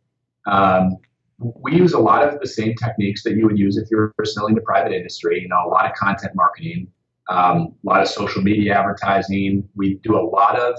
um, 0.47 0.99
we 1.39 1.75
use 1.75 1.93
a 1.93 1.99
lot 1.99 2.27
of 2.27 2.41
the 2.41 2.47
same 2.47 2.75
techniques 2.75 3.23
that 3.25 3.35
you 3.37 3.47
would 3.47 3.59
use 3.59 3.77
if 3.77 3.89
you're 3.91 4.13
selling 4.25 4.55
to 4.55 4.61
private 4.61 4.93
industry. 4.93 5.41
You 5.41 5.49
know, 5.49 5.63
a 5.67 5.69
lot 5.69 5.87
of 5.87 5.95
content 5.97 6.33
marketing, 6.35 6.89
um, 7.29 7.75
a 7.85 7.89
lot 7.89 8.03
of 8.03 8.09
social 8.09 8.43
media 8.43 8.79
advertising. 8.79 9.69
We 9.75 9.95
do 10.03 10.19
a 10.19 10.25
lot 10.25 10.59
of 10.59 10.79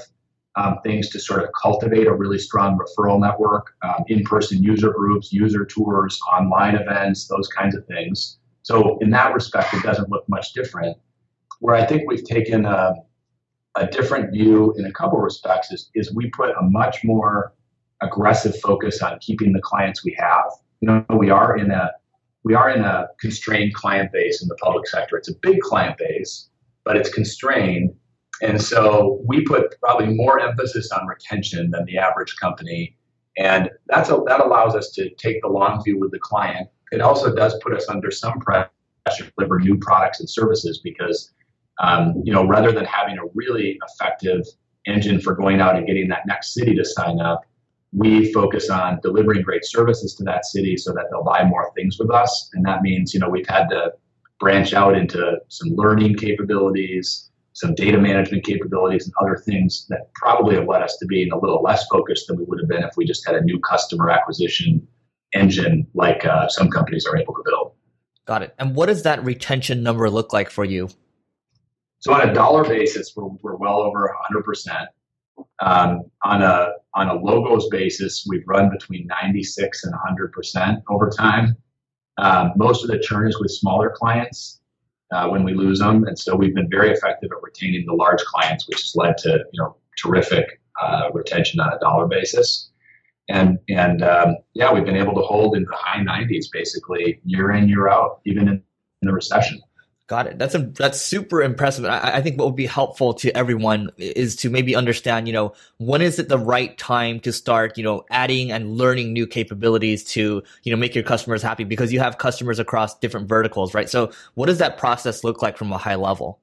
um, 0.55 0.77
things 0.83 1.09
to 1.09 1.19
sort 1.19 1.43
of 1.43 1.49
cultivate 1.59 2.07
a 2.07 2.13
really 2.13 2.37
strong 2.37 2.77
referral 2.77 3.19
network, 3.19 3.73
um, 3.83 4.03
in-person 4.07 4.61
user 4.61 4.91
groups, 4.91 5.31
user 5.31 5.65
tours, 5.65 6.19
online 6.31 6.75
events, 6.75 7.27
those 7.27 7.47
kinds 7.47 7.75
of 7.75 7.85
things. 7.87 8.37
So 8.63 8.97
in 8.99 9.09
that 9.11 9.33
respect, 9.33 9.73
it 9.73 9.81
doesn't 9.81 10.09
look 10.09 10.27
much 10.27 10.53
different. 10.53 10.97
Where 11.59 11.75
I 11.75 11.85
think 11.85 12.03
we've 12.05 12.23
taken 12.23 12.65
a, 12.65 12.95
a 13.75 13.87
different 13.87 14.31
view 14.31 14.73
in 14.77 14.85
a 14.85 14.91
couple 14.91 15.17
of 15.17 15.23
respects 15.23 15.71
is, 15.71 15.89
is 15.95 16.13
we 16.13 16.29
put 16.31 16.49
a 16.49 16.61
much 16.61 17.03
more 17.03 17.53
aggressive 18.01 18.59
focus 18.59 19.01
on 19.01 19.17
keeping 19.19 19.53
the 19.53 19.61
clients 19.61 20.03
we 20.03 20.15
have. 20.19 20.51
You 20.81 20.87
know, 20.87 21.05
we 21.17 21.29
are 21.29 21.57
in 21.57 21.71
a 21.71 21.91
we 22.43 22.55
are 22.55 22.71
in 22.71 22.81
a 22.81 23.07
constrained 23.19 23.75
client 23.75 24.11
base 24.11 24.41
in 24.41 24.47
the 24.47 24.55
public 24.55 24.87
sector. 24.87 25.15
It's 25.15 25.29
a 25.29 25.35
big 25.43 25.59
client 25.59 25.97
base, 25.99 26.49
but 26.83 26.97
it's 26.97 27.13
constrained. 27.13 27.93
And 28.41 28.59
so 28.59 29.21
we 29.27 29.43
put 29.45 29.79
probably 29.79 30.15
more 30.15 30.39
emphasis 30.39 30.91
on 30.91 31.05
retention 31.05 31.69
than 31.69 31.85
the 31.85 31.99
average 31.99 32.35
company. 32.37 32.97
And 33.37 33.69
that's 33.87 34.09
a, 34.09 34.23
that 34.25 34.39
allows 34.39 34.75
us 34.75 34.89
to 34.93 35.09
take 35.11 35.41
the 35.43 35.49
long 35.49 35.83
view 35.83 35.99
with 35.99 36.11
the 36.11 36.19
client. 36.19 36.67
It 36.91 37.01
also 37.01 37.33
does 37.33 37.55
put 37.61 37.73
us 37.73 37.87
under 37.87 38.09
some 38.09 38.39
pressure 38.39 38.69
to 39.17 39.31
deliver 39.37 39.59
new 39.59 39.77
products 39.77 40.19
and 40.19 40.29
services 40.29 40.79
because, 40.83 41.31
um, 41.79 42.21
you 42.23 42.33
know, 42.33 42.45
rather 42.45 42.71
than 42.71 42.85
having 42.85 43.17
a 43.17 43.25
really 43.33 43.79
effective 43.87 44.41
engine 44.85 45.19
for 45.19 45.35
going 45.35 45.61
out 45.61 45.75
and 45.75 45.87
getting 45.87 46.07
that 46.09 46.25
next 46.27 46.53
city 46.53 46.75
to 46.75 46.85
sign 46.85 47.19
up, 47.19 47.41
we 47.93 48.31
focus 48.31 48.69
on 48.69 48.99
delivering 49.01 49.41
great 49.41 49.65
services 49.65 50.15
to 50.15 50.23
that 50.23 50.45
city 50.45 50.77
so 50.77 50.93
that 50.93 51.05
they'll 51.11 51.23
buy 51.23 51.43
more 51.43 51.71
things 51.75 51.97
with 51.99 52.11
us. 52.11 52.49
And 52.53 52.65
that 52.65 52.81
means, 52.81 53.13
you 53.13 53.19
know, 53.19 53.29
we've 53.29 53.47
had 53.47 53.67
to 53.69 53.93
branch 54.39 54.73
out 54.73 54.97
into 54.97 55.37
some 55.49 55.69
learning 55.75 56.15
capabilities, 56.15 57.29
some 57.53 57.75
data 57.75 57.97
management 57.97 58.45
capabilities, 58.45 59.05
and 59.05 59.13
other 59.21 59.41
things 59.45 59.85
that 59.89 60.13
probably 60.13 60.55
have 60.55 60.67
led 60.67 60.81
us 60.81 60.97
to 60.97 61.05
being 61.05 61.31
a 61.31 61.37
little 61.37 61.61
less 61.61 61.85
focused 61.87 62.27
than 62.27 62.37
we 62.37 62.45
would 62.45 62.59
have 62.59 62.69
been 62.69 62.83
if 62.83 62.95
we 62.95 63.05
just 63.05 63.25
had 63.25 63.35
a 63.35 63.41
new 63.41 63.59
customer 63.59 64.09
acquisition 64.09 64.87
engine 65.33 65.85
like 65.93 66.25
uh, 66.25 66.47
some 66.47 66.69
companies 66.69 67.05
are 67.05 67.17
able 67.17 67.33
to 67.33 67.43
build. 67.45 67.73
Got 68.25 68.43
it. 68.43 68.55
And 68.57 68.75
what 68.75 68.85
does 68.85 69.03
that 69.03 69.23
retention 69.25 69.83
number 69.83 70.09
look 70.09 70.33
like 70.33 70.49
for 70.49 70.63
you? 70.63 70.89
So 72.01 72.13
on 72.13 72.27
a 72.27 72.33
dollar 72.33 72.63
basis, 72.63 73.13
we're, 73.15 73.29
we're 73.41 73.55
well 73.55 73.79
over 73.79 74.13
100%. 74.33 74.87
Um, 75.59 76.01
on 76.23 76.41
a 76.41 76.73
on 76.93 77.07
a 77.07 77.13
logos 77.13 77.69
basis, 77.69 78.25
we've 78.27 78.43
run 78.47 78.69
between 78.69 79.07
96 79.07 79.85
and 79.85 79.93
100 79.93 80.31
percent 80.33 80.83
over 80.89 81.09
time. 81.09 81.55
Um, 82.17 82.51
most 82.57 82.83
of 82.83 82.89
the 82.89 82.99
churn 82.99 83.27
is 83.27 83.39
with 83.39 83.51
smaller 83.51 83.91
clients 83.95 84.59
uh, 85.11 85.27
when 85.29 85.43
we 85.43 85.53
lose 85.53 85.79
them, 85.79 86.03
and 86.03 86.17
so 86.19 86.35
we've 86.35 86.53
been 86.53 86.69
very 86.69 86.91
effective 86.91 87.31
at 87.31 87.41
retaining 87.41 87.85
the 87.85 87.93
large 87.93 88.21
clients, 88.23 88.67
which 88.67 88.81
has 88.81 88.95
led 88.95 89.17
to 89.19 89.29
you 89.51 89.61
know 89.61 89.77
terrific 89.97 90.59
uh, 90.81 91.09
retention 91.13 91.59
on 91.59 91.71
a 91.71 91.79
dollar 91.79 92.07
basis. 92.07 92.71
And 93.29 93.57
and 93.69 94.03
um, 94.03 94.35
yeah, 94.53 94.73
we've 94.73 94.85
been 94.85 94.97
able 94.97 95.13
to 95.13 95.21
hold 95.21 95.55
in 95.55 95.63
the 95.63 95.75
high 95.75 96.03
90s 96.03 96.45
basically 96.51 97.21
year 97.23 97.51
in 97.51 97.69
year 97.69 97.87
out, 97.87 98.19
even 98.25 98.47
in, 98.47 98.55
in 99.01 99.07
the 99.07 99.13
recession. 99.13 99.61
Got 100.07 100.27
it. 100.27 100.37
That's 100.37 100.55
a, 100.55 100.59
that's 100.59 101.01
super 101.01 101.41
impressive. 101.41 101.85
I, 101.85 102.15
I, 102.15 102.21
think 102.21 102.37
what 102.37 102.45
would 102.47 102.55
be 102.55 102.65
helpful 102.65 103.13
to 103.13 103.35
everyone 103.35 103.91
is 103.97 104.35
to 104.37 104.49
maybe 104.49 104.75
understand, 104.75 105.25
you 105.25 105.33
know, 105.33 105.53
when 105.77 106.01
is 106.01 106.19
it 106.19 106.27
the 106.27 106.37
right 106.37 106.77
time 106.77 107.21
to 107.21 107.31
start, 107.31 107.77
you 107.77 107.83
know, 107.83 108.03
adding 108.09 108.51
and 108.51 108.77
learning 108.77 109.13
new 109.13 109.25
capabilities 109.25 110.03
to, 110.05 110.43
you 110.63 110.71
know, 110.71 110.77
make 110.77 110.95
your 110.95 111.05
customers 111.05 111.41
happy 111.41 111.63
because 111.63 111.93
you 111.93 111.99
have 111.99 112.17
customers 112.17 112.59
across 112.59 112.99
different 112.99 113.29
verticals, 113.29 113.73
right? 113.73 113.89
So, 113.89 114.11
what 114.33 114.47
does 114.47 114.57
that 114.57 114.77
process 114.77 115.23
look 115.23 115.41
like 115.41 115.55
from 115.55 115.71
a 115.71 115.77
high 115.77 115.95
level? 115.95 116.41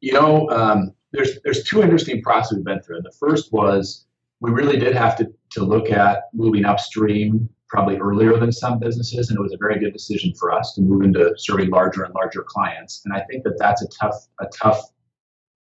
You 0.00 0.14
know, 0.14 0.48
um, 0.48 0.94
there's 1.12 1.38
there's 1.44 1.62
two 1.64 1.82
interesting 1.82 2.22
processes 2.22 2.56
we've 2.56 2.64
been 2.64 2.80
through. 2.80 3.02
The 3.02 3.12
first 3.12 3.52
was 3.52 4.06
we 4.40 4.50
really 4.50 4.78
did 4.78 4.94
have 4.96 5.16
to 5.16 5.30
to 5.50 5.64
look 5.64 5.90
at 5.90 6.24
moving 6.32 6.64
upstream 6.64 7.50
probably 7.74 7.96
earlier 7.96 8.38
than 8.38 8.52
some 8.52 8.78
businesses, 8.78 9.30
and 9.30 9.36
it 9.36 9.42
was 9.42 9.52
a 9.52 9.56
very 9.56 9.80
good 9.80 9.92
decision 9.92 10.32
for 10.38 10.52
us 10.52 10.74
to 10.74 10.80
move 10.80 11.02
into 11.02 11.34
serving 11.36 11.70
larger 11.70 12.04
and 12.04 12.14
larger 12.14 12.44
clients. 12.46 13.02
And 13.04 13.12
I 13.12 13.20
think 13.28 13.42
that 13.42 13.58
that's 13.58 13.82
a 13.82 13.88
tough, 13.88 14.14
a 14.40 14.46
tough, 14.46 14.80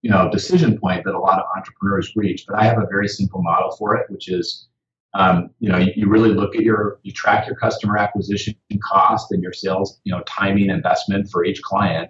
you 0.01 0.10
know, 0.10 0.28
decision 0.32 0.80
point 0.80 1.04
that 1.06 1.13
a 1.13 1.20
lot 1.20 1.38
of 1.38 1.46
entrepreneurs 1.56 2.12
reach. 2.16 2.46
But 2.48 2.58
I 2.58 2.63
have 2.63 2.80
a 2.80 2.88
very 2.88 3.08
simple 3.08 3.44
model 3.44 3.75
for 3.78 3.96
it, 3.96 4.10
which 4.10 4.28
is, 4.28 4.70
um, 5.13 5.51
you 5.60 5.70
know, 5.70 5.78
you, 5.78 5.92
you, 5.96 6.10
really 6.10 6.32
look 6.32 6.56
at 6.56 6.63
your, 6.63 7.00
you 7.04 7.12
track 7.12 7.46
your 7.46 7.56
customer 7.56 7.96
acquisition 7.96 8.56
cost 8.84 9.32
and 9.32 9.44
your 9.44 9.54
sales, 9.54 10.00
you 10.04 10.12
know, 10.12 10.24
timing 10.25 10.72
investment 10.72 11.30
for 11.30 11.46
each 11.46 11.62
client. 11.62 12.10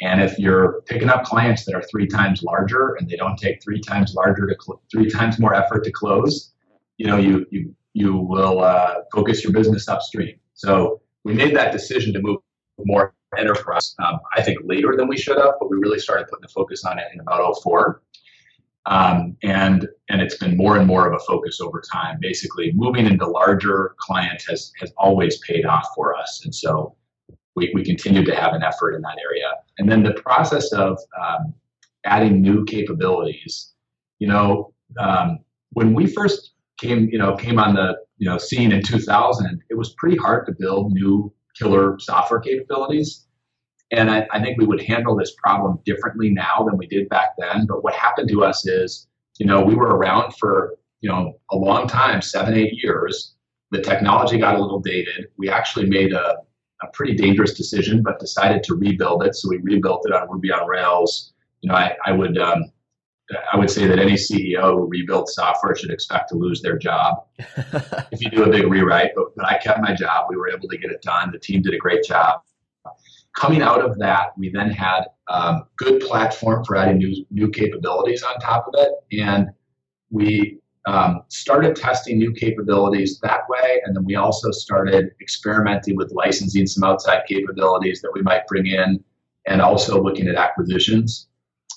And 0.00 0.22
if 0.22 0.38
you're 0.38 0.82
picking 0.86 1.08
up 1.08 1.24
clients 1.24 1.64
that 1.64 1.74
are 1.74 1.82
three 1.82 2.06
times 2.06 2.44
larger 2.44 2.94
and 2.94 3.08
they 3.08 3.16
don't 3.16 3.36
take 3.36 3.60
three 3.60 3.80
times 3.80 4.14
larger 4.14 4.46
to 4.46 4.56
cl- 4.60 4.82
three 4.90 5.10
times 5.10 5.40
more 5.40 5.54
effort 5.54 5.82
to 5.82 5.90
close, 5.90 6.52
you 6.96 7.06
know, 7.08 7.16
you 7.16 7.44
you 7.50 7.74
you 7.94 8.16
will 8.16 8.60
uh, 8.60 8.94
focus 9.12 9.42
your 9.44 9.52
business 9.52 9.88
upstream. 9.88 10.38
So 10.54 11.00
we 11.24 11.34
made 11.34 11.54
that 11.56 11.72
decision 11.72 12.12
to 12.14 12.20
move 12.20 12.38
more 12.84 13.14
enterprise. 13.36 13.94
Um, 13.98 14.18
I 14.34 14.42
think 14.42 14.58
later 14.64 14.94
than 14.96 15.08
we 15.08 15.16
should 15.16 15.38
have, 15.38 15.54
but 15.58 15.70
we 15.70 15.76
really 15.78 15.98
started 15.98 16.26
putting 16.28 16.42
the 16.42 16.48
focus 16.48 16.84
on 16.84 16.98
it 16.98 17.06
in 17.12 17.20
about 17.20 17.54
04. 17.62 18.02
Um, 18.86 19.36
and 19.44 19.86
and 20.08 20.20
it's 20.20 20.36
been 20.36 20.56
more 20.56 20.76
and 20.76 20.88
more 20.88 21.06
of 21.06 21.14
a 21.14 21.24
focus 21.24 21.60
over 21.60 21.80
time. 21.92 22.18
Basically, 22.20 22.72
moving 22.74 23.06
into 23.06 23.26
larger 23.28 23.94
clients 24.00 24.48
has 24.48 24.72
has 24.80 24.92
always 24.96 25.38
paid 25.46 25.64
off 25.64 25.86
for 25.94 26.16
us, 26.16 26.42
and 26.44 26.52
so 26.52 26.96
we, 27.54 27.70
we 27.74 27.84
continue 27.84 28.24
to 28.24 28.34
have 28.34 28.54
an 28.54 28.62
effort 28.62 28.94
in 28.94 29.02
that 29.02 29.18
area. 29.24 29.52
And 29.78 29.90
then 29.90 30.02
the 30.02 30.14
process 30.14 30.72
of 30.72 30.98
um, 31.20 31.54
adding 32.04 32.40
new 32.40 32.64
capabilities, 32.64 33.72
you 34.18 34.26
know, 34.26 34.72
um, 34.98 35.38
when 35.70 35.94
we 35.94 36.06
first 36.06 36.51
came, 36.82 37.08
you 37.08 37.18
know, 37.18 37.36
came 37.36 37.58
on 37.58 37.74
the 37.74 37.96
you 38.18 38.28
know 38.28 38.36
scene 38.38 38.72
in 38.72 38.82
2000, 38.82 39.62
it 39.70 39.74
was 39.74 39.94
pretty 39.94 40.16
hard 40.16 40.46
to 40.46 40.52
build 40.58 40.92
new 40.92 41.32
killer 41.56 41.98
software 41.98 42.40
capabilities. 42.40 43.26
And 43.92 44.10
I, 44.10 44.26
I 44.32 44.42
think 44.42 44.58
we 44.58 44.66
would 44.66 44.82
handle 44.82 45.14
this 45.16 45.34
problem 45.36 45.78
differently 45.84 46.30
now 46.30 46.66
than 46.66 46.78
we 46.78 46.86
did 46.86 47.08
back 47.08 47.30
then. 47.38 47.66
But 47.66 47.84
what 47.84 47.94
happened 47.94 48.30
to 48.30 48.42
us 48.42 48.66
is, 48.66 49.06
you 49.38 49.46
know, 49.46 49.62
we 49.62 49.74
were 49.74 49.96
around 49.96 50.32
for 50.36 50.76
you 51.00 51.08
know 51.08 51.38
a 51.50 51.56
long 51.56 51.86
time, 51.86 52.20
seven, 52.20 52.54
eight 52.54 52.74
years. 52.82 53.34
The 53.70 53.80
technology 53.80 54.38
got 54.38 54.56
a 54.56 54.60
little 54.60 54.80
dated. 54.80 55.28
We 55.38 55.48
actually 55.48 55.86
made 55.86 56.12
a, 56.12 56.36
a 56.82 56.86
pretty 56.92 57.14
dangerous 57.14 57.54
decision, 57.54 58.02
but 58.02 58.18
decided 58.18 58.62
to 58.64 58.74
rebuild 58.74 59.24
it. 59.24 59.34
So 59.34 59.48
we 59.48 59.58
rebuilt 59.58 60.02
it 60.06 60.12
on 60.12 60.28
Ruby 60.28 60.52
on 60.52 60.68
Rails. 60.68 61.32
You 61.62 61.70
know, 61.70 61.76
I, 61.76 61.96
I 62.04 62.12
would 62.12 62.36
um, 62.38 62.71
I 63.52 63.56
would 63.56 63.70
say 63.70 63.86
that 63.86 63.98
any 63.98 64.14
CEO 64.14 64.72
who 64.72 64.86
rebuilds 64.86 65.34
software 65.34 65.74
should 65.74 65.90
expect 65.90 66.28
to 66.30 66.36
lose 66.36 66.60
their 66.60 66.78
job 66.78 67.24
if 67.38 68.20
you 68.20 68.30
do 68.30 68.44
a 68.44 68.50
big 68.50 68.66
rewrite. 68.66 69.12
But, 69.14 69.34
but 69.36 69.46
I 69.46 69.58
kept 69.58 69.80
my 69.80 69.94
job. 69.94 70.26
We 70.28 70.36
were 70.36 70.50
able 70.50 70.68
to 70.68 70.78
get 70.78 70.90
it 70.90 71.02
done. 71.02 71.30
The 71.32 71.38
team 71.38 71.62
did 71.62 71.74
a 71.74 71.78
great 71.78 72.04
job. 72.04 72.40
Coming 73.34 73.62
out 73.62 73.82
of 73.82 73.98
that, 73.98 74.32
we 74.36 74.50
then 74.50 74.70
had 74.70 75.04
um, 75.28 75.64
good 75.76 76.02
platform 76.02 76.64
for 76.64 76.76
adding 76.76 76.98
new 76.98 77.24
new 77.30 77.48
capabilities 77.48 78.22
on 78.22 78.38
top 78.38 78.66
of 78.68 78.74
it, 78.76 78.92
and 79.18 79.48
we 80.10 80.58
um, 80.86 81.22
started 81.28 81.74
testing 81.74 82.18
new 82.18 82.32
capabilities 82.32 83.18
that 83.20 83.48
way. 83.48 83.80
And 83.86 83.96
then 83.96 84.04
we 84.04 84.16
also 84.16 84.50
started 84.50 85.12
experimenting 85.22 85.96
with 85.96 86.12
licensing 86.12 86.66
some 86.66 86.84
outside 86.84 87.22
capabilities 87.26 88.02
that 88.02 88.10
we 88.12 88.20
might 88.20 88.46
bring 88.48 88.66
in, 88.66 89.02
and 89.46 89.62
also 89.62 90.02
looking 90.02 90.28
at 90.28 90.34
acquisitions 90.34 91.28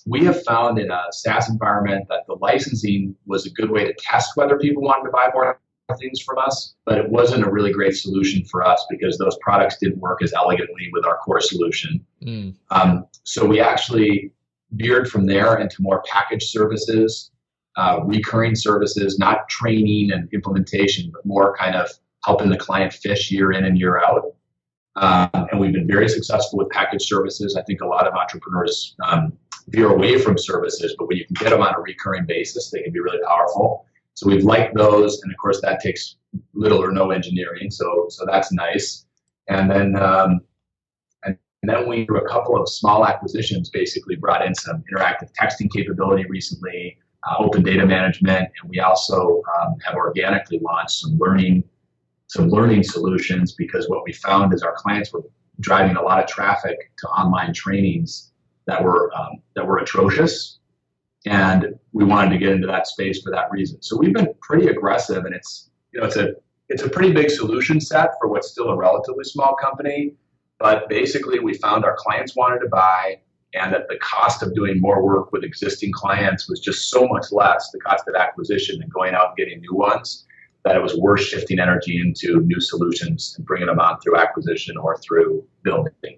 we 0.06 0.24
have 0.24 0.44
found 0.44 0.78
in 0.80 0.92
a 0.92 1.04
SaaS 1.12 1.50
environment 1.50 2.06
that 2.10 2.26
the 2.28 2.36
licensing 2.36 3.16
was 3.26 3.46
a 3.46 3.50
good 3.50 3.72
way 3.72 3.86
to 3.86 3.94
test 3.98 4.32
whether 4.36 4.58
people 4.58 4.84
wanted 4.84 5.06
to 5.06 5.12
buy 5.12 5.30
more 5.34 5.60
things 6.00 6.22
from 6.22 6.38
us, 6.40 6.76
but 6.86 6.98
it 6.98 7.10
wasn't 7.10 7.44
a 7.44 7.50
really 7.50 7.72
great 7.72 7.96
solution 7.96 8.44
for 8.46 8.66
us 8.66 8.84
because 8.90 9.18
those 9.18 9.38
products 9.42 9.78
didn't 9.78 10.00
work 10.00 10.22
as 10.24 10.34
elegantly 10.34 10.90
with 10.92 11.06
our 11.06 11.18
core 11.18 11.42
solution. 11.42 12.04
Mm. 12.24 12.56
Um, 12.72 13.06
so 13.24 13.46
we 13.46 13.60
actually 13.60 14.32
veered 14.72 15.10
from 15.10 15.26
there 15.26 15.58
into 15.58 15.82
more 15.82 16.04
packaged 16.08 16.50
services, 16.50 17.32
uh, 17.78 18.00
recurring 18.04 18.56
services, 18.56 19.20
not 19.20 19.48
training 19.50 20.12
and 20.12 20.32
implementation, 20.34 21.12
but 21.14 21.26
more 21.26 21.56
kind 21.56 21.76
of 21.76 21.90
helping 22.24 22.50
the 22.50 22.58
client 22.58 22.94
fish 22.94 23.32
year 23.32 23.52
in 23.52 23.66
and 23.66 23.78
year 23.78 24.00
out. 24.00 24.34
Um, 24.96 25.48
and 25.52 25.60
we've 25.60 25.74
been 25.74 25.88
very 25.88 26.08
successful 26.08 26.58
with 26.58 26.70
packaged 26.70 27.06
services. 27.06 27.56
I 27.56 27.64
think 27.64 27.82
a 27.82 27.86
lot 27.86 28.08
of 28.08 28.14
entrepreneurs 28.14 28.96
um, 29.06 29.34
veer 29.68 29.90
away 29.90 30.20
from 30.20 30.38
services, 30.38 30.96
but 30.98 31.08
when 31.08 31.18
you 31.18 31.26
can 31.26 31.36
get 31.40 31.50
them 31.50 31.62
on 31.62 31.74
a 31.76 31.80
recurring 31.80 32.26
basis, 32.26 32.70
they 32.72 32.82
can 32.82 32.94
be 32.94 33.00
really 33.00 33.20
powerful. 33.26 33.86
So 34.14 34.28
we've 34.28 34.44
liked 34.44 34.76
those, 34.76 35.22
and 35.22 35.32
of 35.32 35.38
course 35.38 35.60
that 35.62 35.82
takes 35.82 36.16
little 36.54 36.82
or 36.82 36.92
no 36.92 37.12
engineering, 37.12 37.72
so 37.72 38.06
so 38.10 38.26
that's 38.26 38.52
nice. 38.52 39.06
And 39.50 39.70
then 39.70 39.96
um, 39.96 40.42
and 41.24 41.38
then 41.64 41.90
we, 41.90 42.06
through 42.06 42.22
a 42.22 42.30
couple 42.30 42.62
of 42.62 42.70
small 42.70 43.08
acquisitions, 43.08 43.70
basically 43.72 44.16
brought 44.16 44.46
in 44.46 44.54
some 44.54 44.84
interactive 44.94 45.32
texting 45.40 45.70
capability 45.72 46.26
recently, 46.30 46.98
uh, 47.28 47.36
open 47.40 47.64
data 47.64 47.86
management, 47.86 48.50
and 48.62 48.70
we 48.70 48.80
also 48.80 49.42
um, 49.60 49.76
have 49.84 49.96
organically 49.96 50.60
launched 50.62 50.92
some 50.92 51.18
learning 51.18 51.64
some 52.28 52.50
learning 52.50 52.84
solutions 52.84 53.54
because 53.54 53.88
what 53.90 54.04
we 54.04 54.14
found 54.14 54.54
is 54.54 54.64
our 54.64 54.74
clients 54.76 55.14
were 55.14 55.24
driving 55.60 55.96
a 55.96 56.02
lot 56.02 56.22
of 56.22 56.28
traffic 56.28 56.92
to 56.98 57.08
online 57.08 57.54
trainings 57.54 58.32
that 58.68 58.84
were 58.84 59.12
um, 59.16 59.42
that 59.56 59.66
were 59.66 59.78
atrocious, 59.78 60.60
and 61.26 61.78
we 61.94 62.04
wanted 62.04 62.32
to 62.32 62.38
get 62.38 62.50
into 62.50 62.68
that 62.68 62.88
space 62.88 63.22
for 63.22 63.32
that 63.32 63.52
reason. 63.52 63.82
So 63.82 63.98
we've 63.98 64.14
been 64.14 64.34
pretty 64.42 64.68
aggressive, 64.68 65.26
and 65.26 65.34
it's 65.34 65.70
you 65.92 66.00
know 66.00 66.08
it's 66.08 66.18
a 66.18 66.34
it's 66.70 66.84
a 66.84 66.90
pretty 66.90 67.14
big 67.14 67.30
solution 67.30 67.80
set 67.80 68.12
for 68.20 68.28
what's 68.28 68.50
still 68.50 68.70
a 68.70 68.78
relatively 68.78 69.24
small 69.24 69.56
company. 69.56 70.14
But 70.60 70.88
basically, 70.90 71.40
we 71.40 71.54
found 71.56 71.84
our 71.84 71.96
clients 71.98 72.36
wanted 72.36 72.60
to 72.60 72.70
buy, 72.70 73.20
and 73.54 73.74
that 73.74 73.88
the 73.90 73.98
cost 73.98 74.42
of 74.42 74.56
doing 74.56 74.80
more 74.80 75.04
work 75.04 75.32
with 75.32 75.44
existing 75.44 75.92
clients 75.92 76.50
was 76.50 76.60
just 76.60 76.90
so 76.90 77.08
much 77.08 77.26
less, 77.32 77.70
the 77.72 77.80
cost 77.80 78.08
of 78.08 78.16
acquisition 78.16 78.82
and 78.82 78.92
going 78.92 79.14
out 79.14 79.30
and 79.30 79.38
getting 79.38 79.60
new 79.60 79.74
ones, 79.74 80.26
that 80.64 80.76
it 80.76 80.82
was 80.82 80.96
worth 80.98 81.22
shifting 81.22 81.60
energy 81.60 82.00
into 82.00 82.42
new 82.42 82.60
solutions 82.60 83.36
and 83.38 83.46
bringing 83.46 83.68
them 83.68 83.80
on 83.80 84.00
through 84.00 84.18
acquisition 84.18 84.78
or 84.78 84.98
through 84.98 85.46
building. 85.64 86.18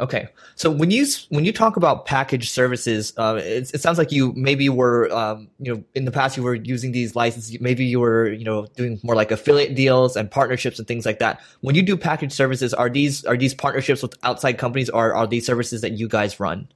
Okay, 0.00 0.28
so 0.54 0.70
when 0.70 0.90
you 0.90 1.04
when 1.28 1.44
you 1.44 1.52
talk 1.52 1.76
about 1.76 2.06
package 2.06 2.48
services, 2.48 3.12
uh, 3.18 3.38
it, 3.38 3.70
it, 3.74 3.82
sounds 3.82 3.98
like 3.98 4.10
you 4.10 4.32
maybe 4.34 4.70
were 4.70 5.12
um, 5.12 5.48
you 5.58 5.74
know 5.74 5.84
in 5.94 6.06
the 6.06 6.10
past 6.10 6.38
you 6.38 6.42
were 6.42 6.54
using 6.54 6.92
these 6.92 7.14
licenses. 7.14 7.60
Maybe 7.60 7.84
you 7.84 8.00
were 8.00 8.28
you 8.32 8.44
know 8.44 8.66
doing 8.76 8.98
more 9.02 9.14
like 9.14 9.30
affiliate 9.30 9.74
deals 9.74 10.16
and 10.16 10.30
partnerships 10.30 10.78
and 10.78 10.88
things 10.88 11.04
like 11.04 11.18
that. 11.18 11.42
When 11.60 11.74
you 11.74 11.82
do 11.82 11.98
package 11.98 12.32
services, 12.32 12.72
are 12.72 12.88
these 12.88 13.26
are 13.26 13.36
these 13.36 13.52
partnerships 13.52 14.00
with 14.00 14.16
outside 14.22 14.54
companies 14.54 14.88
or 14.88 15.14
are 15.14 15.26
these 15.26 15.44
services 15.44 15.82
that 15.82 15.92
you 15.92 16.08
guys 16.08 16.40
run? 16.40 16.66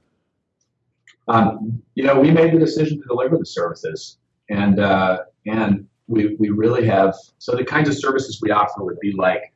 Um, 1.27 1.81
you 1.95 2.03
know, 2.03 2.19
we 2.19 2.29
made 2.29 2.53
the 2.53 2.59
decision 2.59 3.01
to 3.01 3.07
deliver 3.07 3.39
the 3.39 3.45
services, 3.45 4.17
and 4.51 4.79
uh, 4.79 5.17
and 5.47 5.87
we 6.07 6.35
we 6.35 6.49
really 6.49 6.85
have 6.85 7.15
so 7.39 7.55
the 7.55 7.65
kinds 7.65 7.89
of 7.89 7.97
services 7.97 8.39
we 8.43 8.51
offer 8.51 8.83
would 8.83 8.99
be 8.99 9.13
like, 9.13 9.51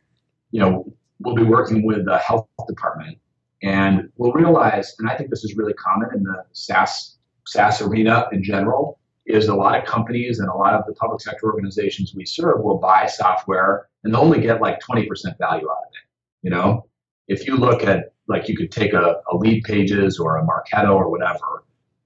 you 0.50 0.60
know, 0.60 0.92
we'll 1.20 1.36
be 1.36 1.44
working 1.44 1.86
with 1.86 2.06
the 2.06 2.18
health 2.18 2.48
department 2.68 3.20
and 3.62 4.10
we'll 4.18 4.32
realize, 4.32 4.96
and 5.00 5.10
I 5.10 5.16
think 5.16 5.30
this 5.30 5.44
is 5.44 5.56
really 5.56 5.74
common 5.74 6.10
in 6.16 6.24
the 6.24 6.44
SaaS 6.54 7.18
SaaS 7.48 7.82
arena 7.82 8.28
in 8.32 8.44
general, 8.44 9.00
is 9.26 9.48
a 9.48 9.56
lot 9.56 9.78
of 9.78 9.86
companies 9.86 10.40
and 10.40 10.50
a 10.50 10.54
lot 10.54 10.74
of 10.74 10.86
the 10.86 10.94
public 10.94 11.22
sector 11.22 11.48
organizations 11.48 12.14
we 12.16 12.26
serve 12.26 12.64
will 12.64 12.78
buy 12.78 13.06
software 13.06 13.88
and 14.04 14.14
they'll 14.14 14.22
only 14.22 14.42
get 14.42 14.62
like 14.62 14.80
20% 14.80 15.08
value 15.38 15.70
out 15.70 15.78
of 15.78 15.92
it. 15.94 16.08
You 16.42 16.52
know, 16.52 16.88
if 17.28 17.46
you 17.46 17.56
look 17.56 17.84
at 17.84 18.14
like 18.28 18.48
you 18.48 18.56
could 18.56 18.72
take 18.72 18.94
a, 18.94 19.22
a 19.32 19.38
Leadpages 19.38 20.20
or 20.20 20.38
a 20.38 20.46
Marketo 20.46 20.96
or 20.96 21.10
whatever, 21.10 21.64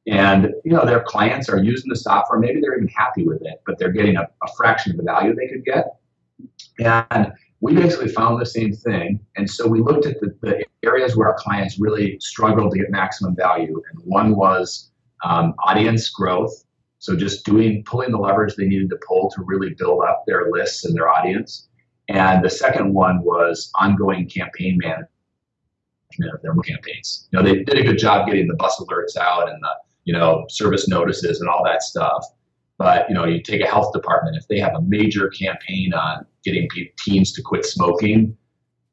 and 0.07 0.53
you 0.65 0.71
know 0.73 0.85
their 0.85 1.01
clients 1.03 1.49
are 1.49 1.63
using 1.63 1.89
the 1.89 1.95
software, 1.95 2.39
maybe 2.39 2.59
they're 2.61 2.75
even 2.75 2.89
happy 2.89 3.23
with 3.23 3.41
it, 3.41 3.61
but 3.65 3.77
they're 3.77 3.91
getting 3.91 4.17
a, 4.17 4.21
a 4.21 4.53
fraction 4.57 4.91
of 4.91 4.97
the 4.97 5.03
value 5.03 5.33
they 5.35 5.47
could 5.47 5.63
get. 5.63 5.97
And 6.79 7.31
we 7.63 7.73
basically 7.73 8.09
found 8.09 8.41
the 8.41 8.45
same 8.45 8.73
thing. 8.73 9.21
And 9.37 9.49
so 9.49 9.65
we 9.65 9.79
looked 9.79 10.05
at 10.05 10.19
the, 10.19 10.35
the 10.41 10.65
areas 10.83 11.15
where 11.15 11.29
our 11.29 11.37
clients 11.39 11.79
really 11.79 12.17
struggled 12.19 12.73
to 12.73 12.77
get 12.77 12.91
maximum 12.91 13.37
value. 13.37 13.81
And 13.89 14.01
one 14.03 14.35
was 14.35 14.91
um, 15.23 15.53
audience 15.63 16.09
growth. 16.09 16.51
So 16.99 17.15
just 17.15 17.45
doing, 17.45 17.81
pulling 17.85 18.11
the 18.11 18.17
leverage 18.17 18.55
they 18.57 18.65
needed 18.65 18.89
to 18.89 18.99
pull 19.07 19.31
to 19.31 19.43
really 19.43 19.75
build 19.75 20.03
up 20.03 20.25
their 20.27 20.51
lists 20.51 20.83
and 20.83 20.93
their 20.93 21.07
audience. 21.07 21.69
And 22.09 22.43
the 22.43 22.49
second 22.49 22.93
one 22.93 23.23
was 23.23 23.71
ongoing 23.75 24.27
campaign 24.27 24.77
management 24.77 25.07
of 26.33 26.41
their 26.41 26.53
campaigns. 26.55 27.29
You 27.31 27.39
know, 27.39 27.45
they 27.45 27.63
did 27.63 27.77
a 27.77 27.83
good 27.83 27.97
job 27.97 28.27
getting 28.27 28.49
the 28.49 28.55
bus 28.55 28.77
alerts 28.81 29.15
out 29.15 29.47
and 29.49 29.63
the, 29.63 29.73
you 30.03 30.11
know, 30.11 30.45
service 30.49 30.89
notices 30.89 31.39
and 31.39 31.49
all 31.49 31.63
that 31.63 31.81
stuff. 31.81 32.25
But 32.77 33.07
you 33.07 33.15
know, 33.15 33.23
you 33.23 33.41
take 33.41 33.61
a 33.61 33.67
health 33.67 33.93
department 33.93 34.35
if 34.35 34.49
they 34.49 34.59
have 34.59 34.75
a 34.75 34.81
major 34.81 35.29
campaign 35.29 35.93
on 35.93 36.25
getting 36.43 36.67
teens 36.97 37.31
to 37.33 37.41
quit 37.41 37.65
smoking, 37.65 38.37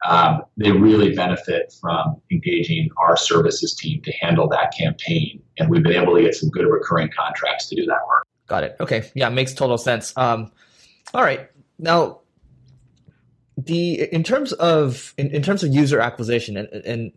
um, 0.07 0.43
they 0.57 0.73
really 0.73 1.15
benefit 1.15 1.75
from 1.81 2.21
engaging 2.31 2.89
our 2.97 3.17
services 3.17 3.75
team 3.75 4.01
to 4.03 4.13
handle 4.21 4.49
that 4.49 4.73
campaign, 4.77 5.43
and 5.59 5.69
we've 5.69 5.83
been 5.83 6.01
able 6.01 6.17
to 6.17 6.23
get 6.23 6.35
some 6.35 6.49
good 6.51 6.67
recurring 6.67 7.11
contracts 7.17 7.69
to 7.69 7.77
do 7.77 7.85
that 7.87 7.99
work. 8.07 8.27
Got 8.47 8.65
it. 8.65 8.77
Okay, 8.81 9.11
yeah, 9.15 9.29
makes 9.29 9.53
total 9.53 9.79
sense. 9.79 10.17
Um, 10.17 10.51
all 11.13 11.23
right, 11.23 11.51
now 11.79 12.21
the 13.59 14.03
in 14.13 14.23
terms 14.23 14.53
of 14.55 15.13
in, 15.19 15.31
in 15.31 15.43
terms 15.43 15.63
of 15.63 15.73
user 15.73 16.01
acquisition 16.01 16.57
and, 16.57 16.69
and 16.69 17.13